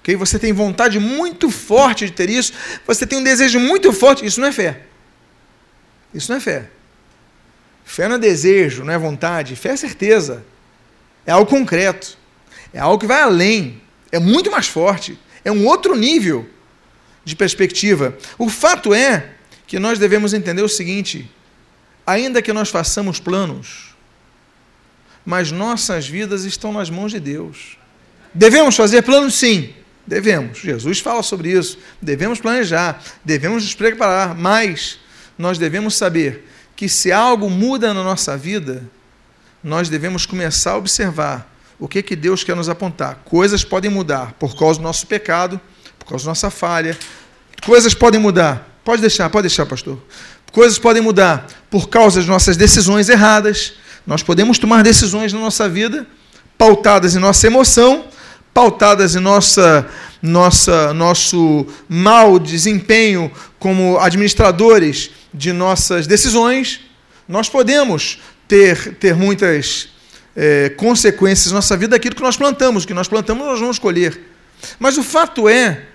[0.01, 0.17] Okay?
[0.17, 2.53] Você tem vontade muito forte de ter isso,
[2.87, 4.83] você tem um desejo muito forte, isso não é fé.
[6.13, 6.69] Isso não é fé.
[7.85, 10.45] Fé não é desejo, não é vontade, fé é certeza.
[11.25, 12.19] É algo concreto.
[12.73, 13.81] É algo que vai além
[14.13, 16.49] é muito mais forte, é um outro nível
[17.25, 18.17] de perspectiva.
[18.39, 19.31] O fato é
[19.67, 21.31] que nós devemos entender o seguinte:
[22.07, 23.95] ainda que nós façamos planos,
[25.25, 27.79] mas nossas vidas estão nas mãos de Deus.
[28.33, 29.35] Devemos fazer planos?
[29.35, 29.71] Sim,
[30.07, 30.59] devemos.
[30.59, 31.79] Jesus fala sobre isso.
[32.01, 34.99] Devemos planejar, devemos nos preparar, mas
[35.39, 38.83] nós devemos saber que se algo muda na nossa vida,
[39.63, 43.23] nós devemos começar a observar o que, que Deus quer nos apontar?
[43.25, 45.59] Coisas podem mudar por causa do nosso pecado,
[45.99, 46.97] por causa da nossa falha.
[47.65, 48.69] Coisas podem mudar.
[48.85, 49.99] Pode deixar, pode deixar, pastor.
[50.53, 53.75] Coisas podem mudar por causa das nossas decisões erradas.
[54.07, 56.07] Nós podemos tomar decisões na nossa vida
[56.57, 58.05] pautadas em nossa emoção,
[58.53, 59.89] pautadas em nossa,
[60.21, 66.81] nossa, nosso mau desempenho como administradores de nossas decisões.
[67.27, 69.89] Nós podemos ter, ter muitas
[70.37, 72.85] é, consequências na nossa vida daquilo que nós plantamos.
[72.85, 74.21] O que nós plantamos, nós vamos colher.
[74.79, 75.87] Mas o fato é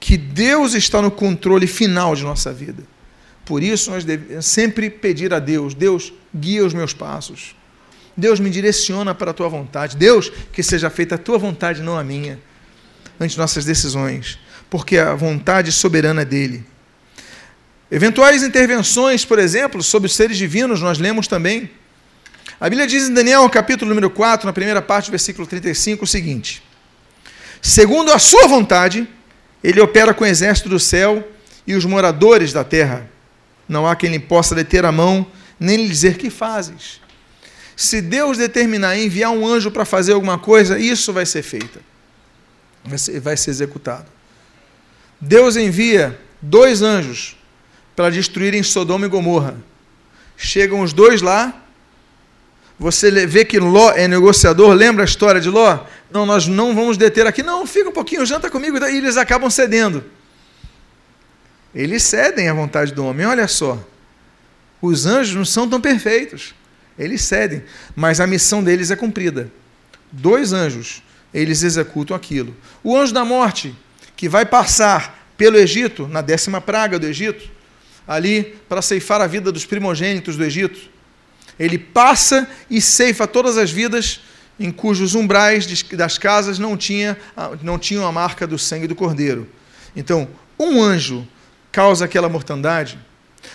[0.00, 2.82] que Deus está no controle final de nossa vida.
[3.44, 7.54] Por isso, nós devemos sempre pedir a Deus: Deus, guia os meus passos.
[8.16, 9.96] Deus, me direciona para a tua vontade.
[9.96, 12.38] Deus, que seja feita a tua vontade, não a minha,
[13.18, 14.38] ante nossas decisões,
[14.70, 16.64] porque a vontade soberana é dele.
[17.90, 21.70] Eventuais intervenções, por exemplo, sobre os seres divinos, nós lemos também
[22.60, 26.62] a Bíblia diz em Daniel, capítulo número 4, na primeira parte, versículo 35, o seguinte:
[27.60, 29.08] Segundo a sua vontade,
[29.62, 31.26] ele opera com o exército do céu
[31.66, 33.10] e os moradores da terra.
[33.68, 35.26] Não há quem lhe possa deter a mão,
[35.58, 37.00] nem lhe dizer que fazes.
[37.76, 41.80] Se Deus determinar enviar um anjo para fazer alguma coisa, isso vai ser feito.
[42.84, 44.06] Vai ser, vai ser executado.
[45.20, 47.36] Deus envia dois anjos
[47.96, 49.56] para destruírem Sodoma e Gomorra.
[50.36, 51.62] Chegam os dois lá.
[52.78, 55.78] Você vê que Ló é negociador, lembra a história de Ló?
[56.10, 57.42] Não, nós não vamos deter aqui.
[57.42, 58.76] Não, fica um pouquinho, janta comigo.
[58.78, 60.04] E eles acabam cedendo.
[61.74, 63.26] Eles cedem à vontade do homem.
[63.26, 63.82] Olha só.
[64.80, 66.54] Os anjos não são tão perfeitos.
[66.98, 67.64] Eles cedem.
[67.96, 69.50] Mas a missão deles é cumprida.
[70.12, 72.56] Dois anjos, eles executam aquilo.
[72.82, 73.74] O anjo da morte,
[74.14, 77.50] que vai passar pelo Egito, na décima praga do Egito,
[78.06, 80.88] ali para ceifar a vida dos primogênitos do Egito.
[81.58, 84.20] Ele passa e ceifa todas as vidas
[84.58, 87.16] em cujos umbrais das casas não, tinha,
[87.62, 89.48] não tinham a marca do sangue do cordeiro.
[89.96, 91.26] Então, um anjo
[91.74, 92.96] causa aquela mortandade.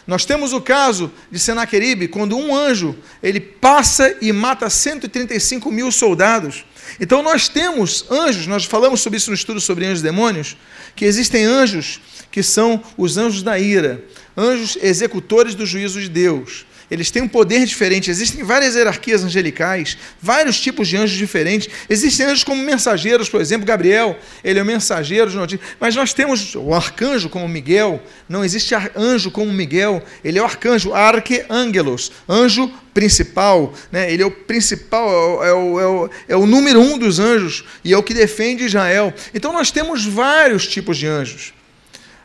[0.06, 5.90] Nós temos o caso de Senaqueribe, quando um anjo ele passa e mata 135 mil
[5.90, 6.66] soldados.
[7.00, 10.58] Então nós temos anjos, nós falamos sobre isso no estudo sobre anjos e demônios,
[10.98, 14.04] que existem anjos que são os anjos da ira,
[14.36, 16.66] anjos executores do juízo de Deus.
[16.90, 18.10] Eles têm um poder diferente.
[18.10, 21.70] Existem várias hierarquias angelicais, vários tipos de anjos diferentes.
[21.90, 25.70] Existem anjos como mensageiros, por exemplo, Gabriel, ele é o mensageiro de notícias.
[25.80, 28.02] Mas nós temos o arcanjo como Miguel.
[28.28, 30.04] Não existe anjo como Miguel.
[30.24, 33.74] Ele é o arcanjo, arqueangelos, anjo principal.
[33.92, 34.12] Né?
[34.12, 37.94] Ele é o principal, é o, é, o, é o número um dos anjos e
[37.94, 39.14] é o que defende Israel.
[39.34, 41.54] Então nós temos vários tipos de anjos.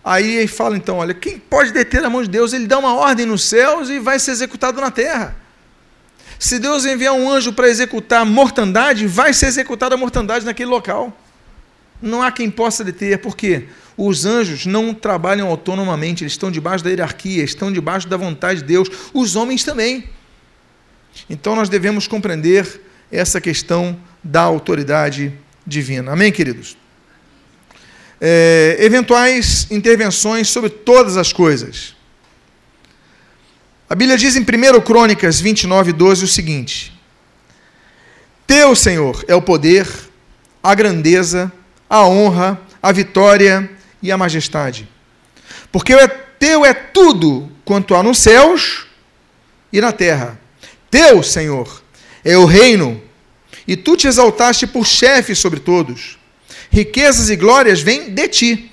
[0.05, 2.53] Aí ele fala então: olha, quem pode deter a mão de Deus?
[2.53, 5.37] Ele dá uma ordem nos céus e vai ser executado na terra.
[6.39, 10.69] Se Deus enviar um anjo para executar a mortandade, vai ser executada a mortandade naquele
[10.69, 11.17] local.
[12.03, 13.69] Não há quem possa deter, por quê?
[13.97, 18.67] Os anjos não trabalham autonomamente, eles estão debaixo da hierarquia, estão debaixo da vontade de
[18.67, 18.91] Deus.
[19.15, 20.05] Os homens também.
[21.31, 25.33] Então nós devemos compreender essa questão da autoridade
[25.67, 26.13] divina.
[26.13, 26.77] Amém, queridos?
[28.27, 31.95] É, eventuais intervenções sobre todas as coisas.
[33.87, 36.99] A Bíblia diz em 1 Crônicas 29, 12 o seguinte:
[38.47, 39.87] Teu, Senhor, é o poder,
[40.63, 41.53] a grandeza,
[41.89, 43.71] a honra, a vitória
[44.03, 44.89] e a majestade.
[45.71, 48.87] Porque é teu é tudo quanto há nos céus
[49.71, 50.41] e na terra.
[50.91, 51.83] Teu, Senhor,
[52.25, 53.03] é o reino,
[53.69, 56.24] e tu te exaltaste por chefe sobre todos
[56.75, 58.73] riquezas e glórias vêm de ti.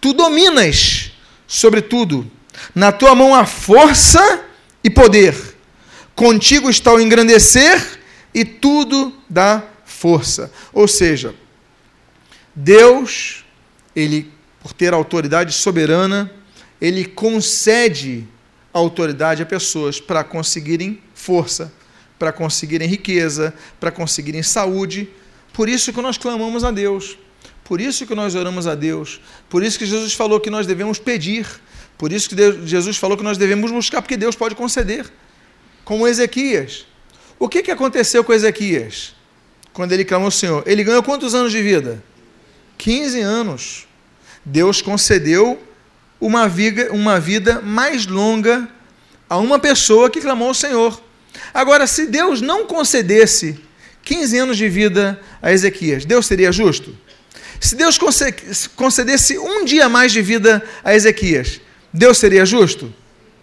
[0.00, 1.12] Tu dominas
[1.46, 2.30] sobre tudo.
[2.74, 4.44] Na tua mão há força
[4.82, 5.34] e poder.
[6.14, 8.00] Contigo está o engrandecer
[8.32, 10.50] e tudo dá força.
[10.72, 11.34] Ou seja,
[12.54, 13.44] Deus,
[13.94, 16.32] ele por ter autoridade soberana,
[16.80, 18.26] ele concede
[18.72, 21.70] autoridade a pessoas para conseguirem força,
[22.18, 25.10] para conseguirem riqueza, para conseguirem saúde.
[25.52, 27.18] Por isso que nós clamamos a Deus.
[27.64, 29.20] Por isso que nós oramos a Deus.
[29.48, 31.46] Por isso que Jesus falou que nós devemos pedir.
[31.96, 35.10] Por isso que Deus, Jesus falou que nós devemos buscar, porque Deus pode conceder.
[35.84, 36.86] Como Ezequias.
[37.38, 39.14] O que, que aconteceu com Ezequias?
[39.72, 40.62] Quando ele clamou ao Senhor.
[40.66, 42.02] Ele ganhou quantos anos de vida?
[42.76, 43.86] 15 anos.
[44.44, 45.60] Deus concedeu
[46.20, 48.68] uma vida, uma vida mais longa
[49.28, 51.02] a uma pessoa que clamou ao Senhor.
[51.52, 53.58] Agora, se Deus não concedesse
[54.04, 56.96] 15 anos de vida a Ezequias, Deus seria justo?
[57.60, 57.98] Se Deus
[58.76, 61.60] concedesse um dia mais de vida a Ezequias,
[61.92, 62.92] Deus seria justo?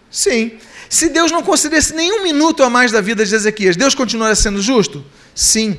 [0.09, 0.53] Sim.
[0.89, 4.61] Se Deus não concedesse nenhum minuto a mais da vida de Ezequias, Deus continuaria sendo
[4.61, 5.03] justo?
[5.33, 5.77] Sim.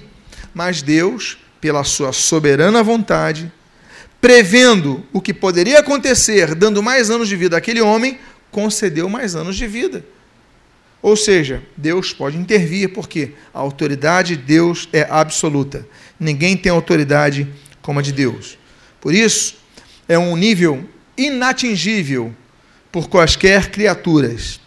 [0.55, 3.53] Mas Deus, pela sua soberana vontade,
[4.21, 8.19] prevendo o que poderia acontecer, dando mais anos de vida àquele homem,
[8.51, 10.05] concedeu mais anos de vida.
[11.03, 15.87] Ou seja, Deus pode intervir, porque a autoridade de Deus é absoluta.
[16.19, 17.49] Ninguém tem autoridade
[17.83, 18.57] como a de Deus.
[19.01, 19.57] Por isso,
[20.09, 22.35] é um nível inatingível
[22.91, 24.61] por quaisquer criaturas.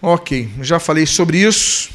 [0.00, 1.90] Ok, já falei sobre isso.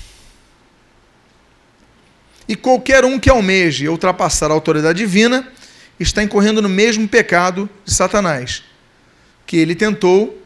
[2.47, 5.51] E qualquer um que almeje ultrapassar a autoridade divina
[5.99, 8.63] está incorrendo no mesmo pecado de Satanás,
[9.47, 10.44] que ele tentou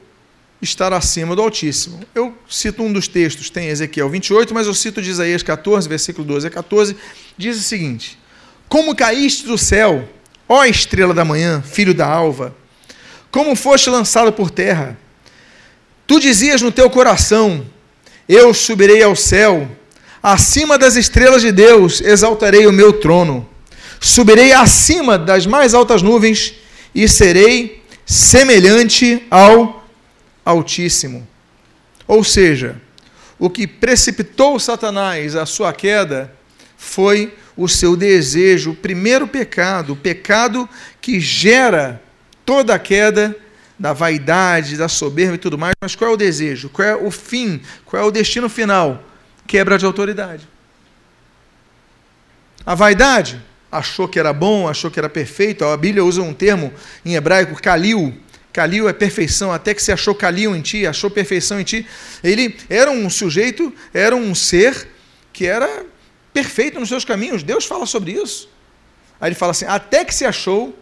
[0.62, 2.02] estar acima do Altíssimo.
[2.14, 6.28] Eu cito um dos textos, tem Ezequiel 28, mas eu cito de Isaías 14, versículo
[6.28, 6.96] 12 a 14,
[7.38, 8.18] diz o seguinte:
[8.68, 10.08] Como caíste do céu,
[10.48, 12.56] ó estrela da manhã, filho da alva,
[13.32, 14.98] como foste lançado por terra.
[16.06, 17.66] Tu dizias no teu coração:
[18.28, 19.70] Eu subirei ao céu,
[20.22, 23.48] acima das estrelas de Deus exaltarei o meu trono.
[24.02, 26.54] Subirei acima das mais altas nuvens
[26.96, 29.79] e serei semelhante ao
[30.50, 31.28] Altíssimo.
[32.08, 32.82] Ou seja,
[33.38, 36.34] o que precipitou Satanás à sua queda
[36.76, 40.68] foi o seu desejo, o primeiro pecado, o pecado
[41.00, 42.02] que gera
[42.46, 43.36] toda a queda
[43.78, 45.76] da vaidade, da soberba e tudo mais.
[45.80, 46.70] Mas qual é o desejo?
[46.70, 47.62] Qual é o fim?
[47.86, 49.04] Qual é o destino final?
[49.46, 50.48] Quebra de autoridade.
[52.66, 53.40] A vaidade
[53.72, 55.64] achou que era bom, achou que era perfeito.
[55.64, 56.74] A Bíblia usa um termo
[57.06, 58.18] em hebraico, kalil.
[58.52, 61.86] Kalil é perfeição, até que se achou kalil em ti, achou perfeição em ti.
[62.24, 64.88] Ele era um sujeito, era um ser
[65.32, 65.86] que era
[66.34, 67.44] perfeito nos seus caminhos.
[67.44, 68.50] Deus fala sobre isso.
[69.22, 70.78] Aí ele fala assim: até que se achou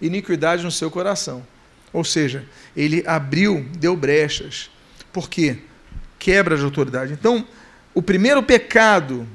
[0.00, 1.46] iniquidade no seu coração.
[1.92, 2.44] Ou seja,
[2.76, 4.70] ele abriu, deu brechas.
[5.12, 5.58] Por quê?
[6.18, 7.12] Quebra de autoridade.
[7.12, 7.46] Então,
[7.92, 9.28] o primeiro pecado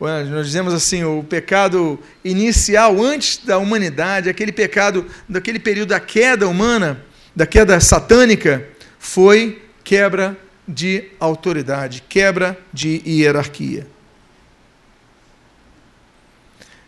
[0.00, 6.48] nós dizemos assim, o pecado inicial antes da humanidade, aquele pecado daquele período da queda
[6.48, 7.04] humana,
[7.36, 8.66] da queda satânica,
[8.98, 13.86] foi quebra de autoridade, quebra de hierarquia.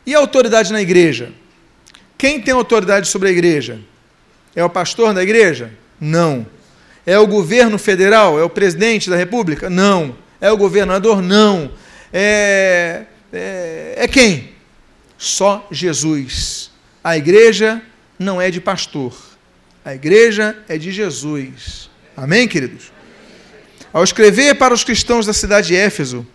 [0.07, 1.33] E a autoridade na igreja?
[2.17, 3.79] Quem tem autoridade sobre a igreja?
[4.57, 5.71] É o pastor da igreja?
[6.01, 6.47] Não.
[7.05, 8.39] É o governo federal?
[8.39, 9.69] É o presidente da república?
[9.69, 10.17] Não.
[10.41, 11.21] É o governador?
[11.21, 11.71] Não
[12.13, 14.53] é, é, é quem?
[15.17, 16.71] Só Jesus.
[17.03, 17.81] A igreja
[18.19, 19.15] não é de pastor.
[19.85, 21.91] A igreja é de Jesus.
[22.17, 22.93] Amém, queridos?
[23.93, 26.27] Ao escrever para os cristãos da cidade de Éfeso,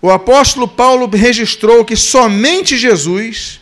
[0.00, 3.60] o apóstolo Paulo registrou que somente Jesus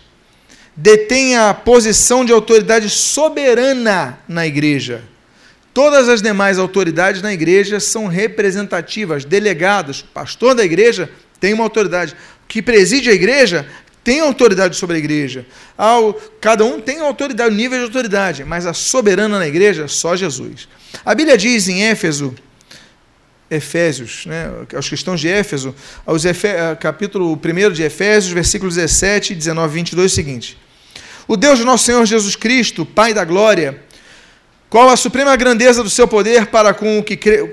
[0.76, 5.02] detém a posição de autoridade soberana na igreja.
[5.74, 10.00] Todas as demais autoridades na igreja são representativas, delegadas.
[10.00, 11.10] O pastor da igreja
[11.40, 12.16] tem uma autoridade.
[12.46, 13.66] Que preside a igreja
[14.08, 15.44] tem autoridade sobre a igreja.
[15.76, 20.66] Ao, cada um tem autoridade, nível de autoridade, mas a soberana na igreja, só Jesus.
[21.04, 22.34] A Bíblia diz em Éfeso,
[23.50, 25.74] Efésios, né, aos cristãos de Éfeso,
[26.06, 30.58] aos Efe, eh, capítulo 1 de Efésios, versículos 17, 19 22, o seguinte:
[31.26, 33.82] O Deus do nosso Senhor Jesus Cristo, Pai da glória,
[34.70, 37.04] qual a suprema grandeza do seu poder para com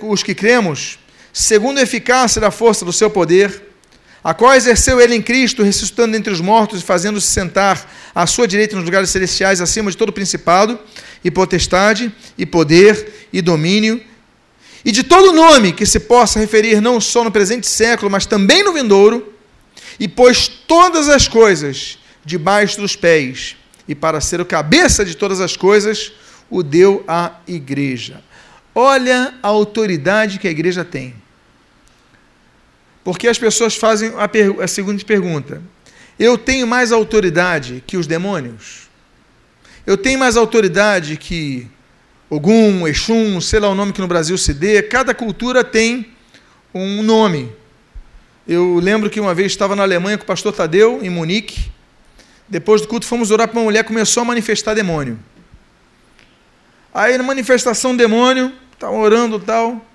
[0.03, 0.99] os que cremos,
[1.33, 3.74] segundo a eficácia da força do seu poder,
[4.25, 8.47] a qual exerceu ele em Cristo, ressuscitando entre os mortos e fazendo-se sentar à sua
[8.47, 10.79] direita nos lugares celestiais, acima de todo principado,
[11.23, 14.01] e potestade, e poder, e domínio,
[14.83, 18.63] e de todo nome que se possa referir não só no presente século, mas também
[18.63, 19.31] no vindouro,
[19.99, 23.55] e pôs todas as coisas debaixo dos pés,
[23.87, 26.11] e para ser o cabeça de todas as coisas,
[26.49, 28.23] o deu à igreja.
[28.73, 31.13] Olha a autoridade que a igreja tem.
[33.05, 35.61] Porque as pessoas fazem a, a seguinte pergunta:
[36.19, 38.89] Eu tenho mais autoridade que os demônios?
[39.85, 41.67] Eu tenho mais autoridade que
[42.27, 44.81] Ogum, Exum, sei lá o nome que no Brasil se dê.
[44.81, 46.13] Cada cultura tem
[46.73, 47.53] um nome.
[48.47, 51.69] Eu lembro que uma vez estava na Alemanha com o pastor Tadeu, em Munique.
[52.49, 55.19] Depois do culto, fomos orar para uma mulher que começou a manifestar demônio.
[56.91, 59.85] Aí, na manifestação demônio, estava orando tal.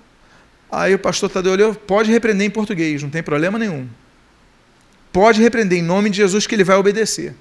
[0.71, 3.87] Aí o pastor Tadeu olhou, pode repreender em português, não tem problema nenhum.
[5.11, 7.35] Pode repreender em nome de Jesus que ele vai obedecer.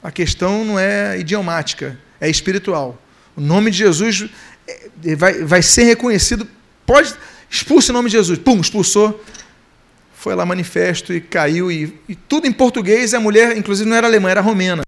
[0.00, 3.00] A questão não é idiomática, é espiritual.
[3.36, 4.28] O nome de Jesus
[4.68, 6.46] é, vai, vai ser reconhecido.
[6.86, 7.12] Pode,
[7.50, 8.38] expulse o nome de Jesus.
[8.38, 9.24] Pum, expulsou.
[10.14, 11.70] Foi lá manifesto e caiu.
[11.72, 13.14] E, e tudo em português.
[13.14, 14.82] A mulher, inclusive, não era alemã, era romena.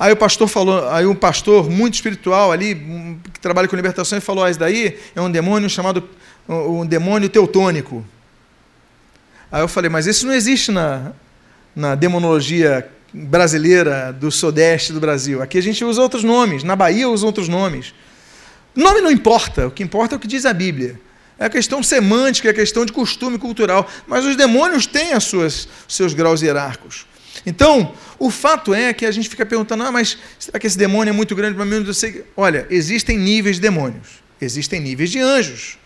[0.00, 2.74] Aí o pastor falou, aí um pastor muito espiritual ali,
[3.34, 6.08] que trabalha com libertação, falou: ah, isso daí é um demônio chamado
[6.48, 8.02] um demônio teutônico.
[9.52, 11.12] Aí eu falei, mas isso não existe na,
[11.76, 15.42] na demonologia brasileira do sudeste do Brasil.
[15.42, 17.92] Aqui a gente usa outros nomes, na Bahia usa outros nomes.
[18.74, 20.98] Nome não importa, o que importa é o que diz a Bíblia.
[21.38, 23.86] É a questão semântica, é a questão de costume cultural.
[24.06, 27.09] Mas os demônios têm as suas, seus graus hierárquicos.
[27.44, 31.10] Então, o fato é que a gente fica perguntando: ah, mas será que esse demônio
[31.10, 31.84] é muito grande para mim?
[31.84, 32.24] Eu sei.
[32.36, 35.78] Olha, existem níveis de demônios, existem níveis de anjos.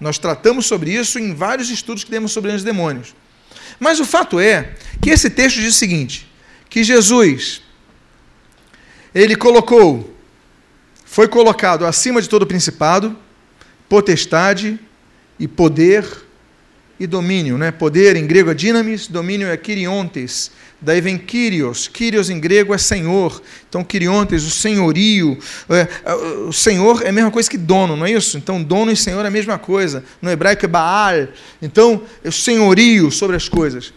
[0.00, 3.14] Nós tratamos sobre isso em vários estudos que demos sobre anjos e demônios.
[3.80, 6.30] Mas o fato é que esse texto diz o seguinte:
[6.68, 7.62] que Jesus,
[9.14, 10.14] ele colocou,
[11.04, 13.16] foi colocado acima de todo principado,
[13.88, 14.78] potestade
[15.38, 16.04] e poder
[17.00, 17.56] e domínio.
[17.56, 17.70] Né?
[17.70, 20.50] Poder em grego é dinamis, domínio é kiriontes.
[20.80, 21.88] Daí vem Kyrios.
[21.88, 23.42] Kyrios em grego é senhor.
[23.68, 25.38] Então, Kiriontes, o senhorio.
[25.68, 28.38] É, é, o senhor é a mesma coisa que dono, não é isso?
[28.38, 30.04] Então, dono e senhor é a mesma coisa.
[30.22, 31.28] No hebraico é Baal.
[31.60, 33.92] Então, é o senhorio sobre as coisas.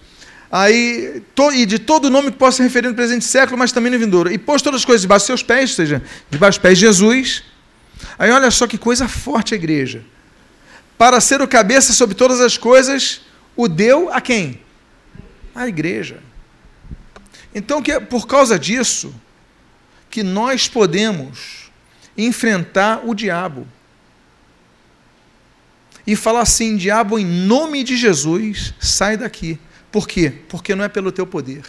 [0.52, 3.92] Aí, to, e de todo nome que possa se referir no presente século, mas também
[3.92, 4.32] no vindouro.
[4.32, 6.86] E pôs todas as coisas debaixo dos seus pés, ou seja, debaixo dos pés de
[6.86, 7.44] Jesus.
[8.18, 10.04] Aí, olha só que coisa forte a igreja
[11.02, 13.22] para ser o cabeça sobre todas as coisas,
[13.56, 14.62] o deu a quem?
[15.56, 16.20] A igreja.
[17.54, 19.14] Então, que é por causa disso
[20.10, 21.72] que nós podemos
[22.18, 23.68] enfrentar o diabo
[26.06, 29.60] e falar assim: diabo, em nome de Jesus, sai daqui.
[29.92, 30.32] Por quê?
[30.48, 31.64] Porque não é pelo teu poder,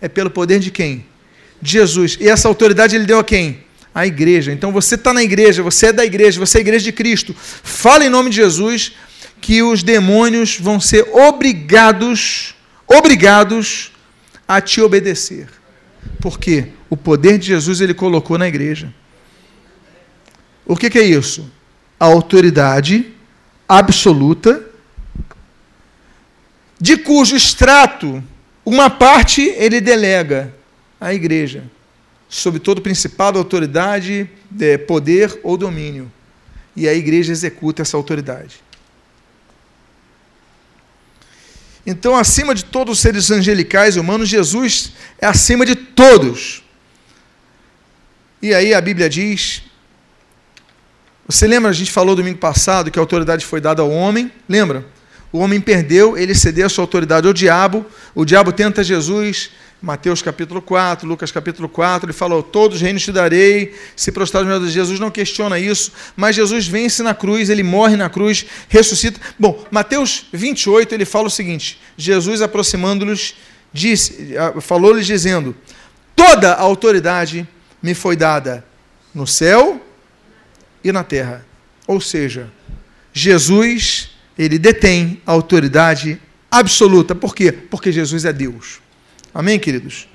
[0.00, 1.06] é pelo poder de quem?
[1.60, 2.16] De Jesus.
[2.20, 3.64] E essa autoridade ele deu a quem?
[3.94, 4.52] A igreja.
[4.52, 7.34] Então você está na igreja, você é da igreja, você é a igreja de Cristo.
[7.38, 8.92] Fala em nome de Jesus
[9.40, 12.54] que os demônios vão ser obrigados,
[12.86, 13.92] obrigados
[14.46, 15.48] a te obedecer.
[16.20, 16.68] Por quê?
[16.88, 18.92] O poder de Jesus ele colocou na igreja.
[20.64, 21.50] O que, que é isso?
[21.98, 23.12] A autoridade
[23.68, 24.64] absoluta,
[26.78, 28.22] de cujo extrato
[28.64, 30.52] uma parte ele delega
[31.00, 31.64] à igreja,
[32.28, 34.28] sob todo principado, autoridade,
[34.60, 36.10] é, poder ou domínio.
[36.74, 38.65] E a igreja executa essa autoridade.
[41.86, 46.64] Então, acima de todos os seres angelicais e humanos, Jesus é acima de todos.
[48.42, 49.62] E aí a Bíblia diz.
[51.28, 54.30] Você lembra, a gente falou domingo passado que a autoridade foi dada ao homem?
[54.48, 54.84] Lembra?
[55.32, 57.86] O homem perdeu, ele cedeu a sua autoridade ao diabo.
[58.14, 59.50] O diabo tenta Jesus,
[59.86, 64.42] Mateus capítulo 4, Lucas capítulo 4, ele falou: Todos os reinos te darei, se prostrar
[64.42, 68.46] os meus Jesus, não questiona isso, mas Jesus vence na cruz, ele morre na cruz,
[68.68, 69.20] ressuscita.
[69.38, 73.36] Bom, Mateus 28, ele fala o seguinte: Jesus aproximando-lhes,
[74.60, 75.54] falou-lhes dizendo:
[76.16, 77.46] Toda a autoridade
[77.80, 78.66] me foi dada
[79.14, 79.80] no céu
[80.82, 81.46] e na terra.
[81.86, 82.50] Ou seja,
[83.12, 86.20] Jesus, ele detém a autoridade
[86.50, 87.14] absoluta.
[87.14, 87.52] Por quê?
[87.52, 88.84] Porque Jesus é Deus.
[89.36, 90.08] Amém, queridos?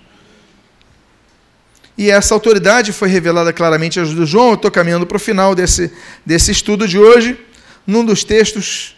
[1.96, 4.48] E essa autoridade foi revelada claramente a João.
[4.48, 5.94] Eu estou caminhando para o final desse,
[6.26, 7.40] desse estudo de hoje,
[7.86, 8.96] num dos textos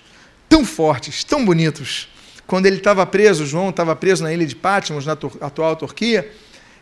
[0.48, 2.08] tão fortes, tão bonitos.
[2.48, 6.32] Quando ele estava preso, João estava preso na ilha de Patmos, na atual Turquia,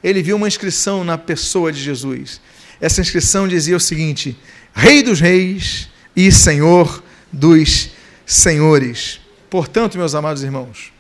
[0.03, 2.39] ele viu uma inscrição na pessoa de Jesus.
[2.79, 4.37] Essa inscrição dizia o seguinte:
[4.71, 7.89] Rei dos Reis e Senhor dos
[8.23, 9.19] Senhores.
[9.49, 10.93] Portanto, meus amados irmãos,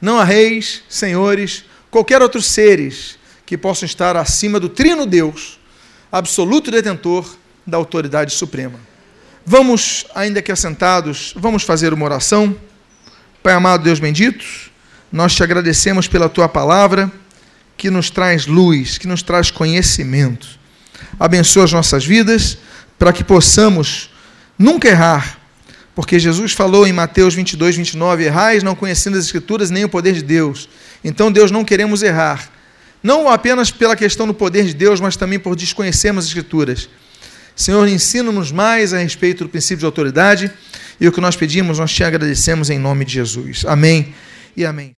[0.00, 5.58] não há reis, senhores, qualquer outros seres que possam estar acima do trino Deus,
[6.12, 7.36] absoluto detentor
[7.66, 8.78] da autoridade suprema.
[9.44, 12.54] Vamos, ainda que assentados, vamos fazer uma oração.
[13.42, 14.44] Pai amado Deus bendito,
[15.10, 17.10] nós te agradecemos pela tua palavra
[17.76, 20.58] que nos traz luz, que nos traz conhecimento.
[21.18, 22.58] Abençoa as nossas vidas
[22.98, 24.10] para que possamos
[24.58, 25.38] nunca errar,
[25.94, 30.12] porque Jesus falou em Mateus 22, 29: Errais não conhecendo as Escrituras nem o poder
[30.12, 30.68] de Deus.
[31.04, 32.50] Então, Deus, não queremos errar.
[33.02, 36.88] Não apenas pela questão do poder de Deus, mas também por desconhecermos as Escrituras.
[37.54, 40.50] Senhor, ensina-nos mais a respeito do princípio de autoridade
[41.00, 43.64] e o que nós pedimos, nós te agradecemos em nome de Jesus.
[43.66, 44.14] Amém
[44.56, 44.94] e amém.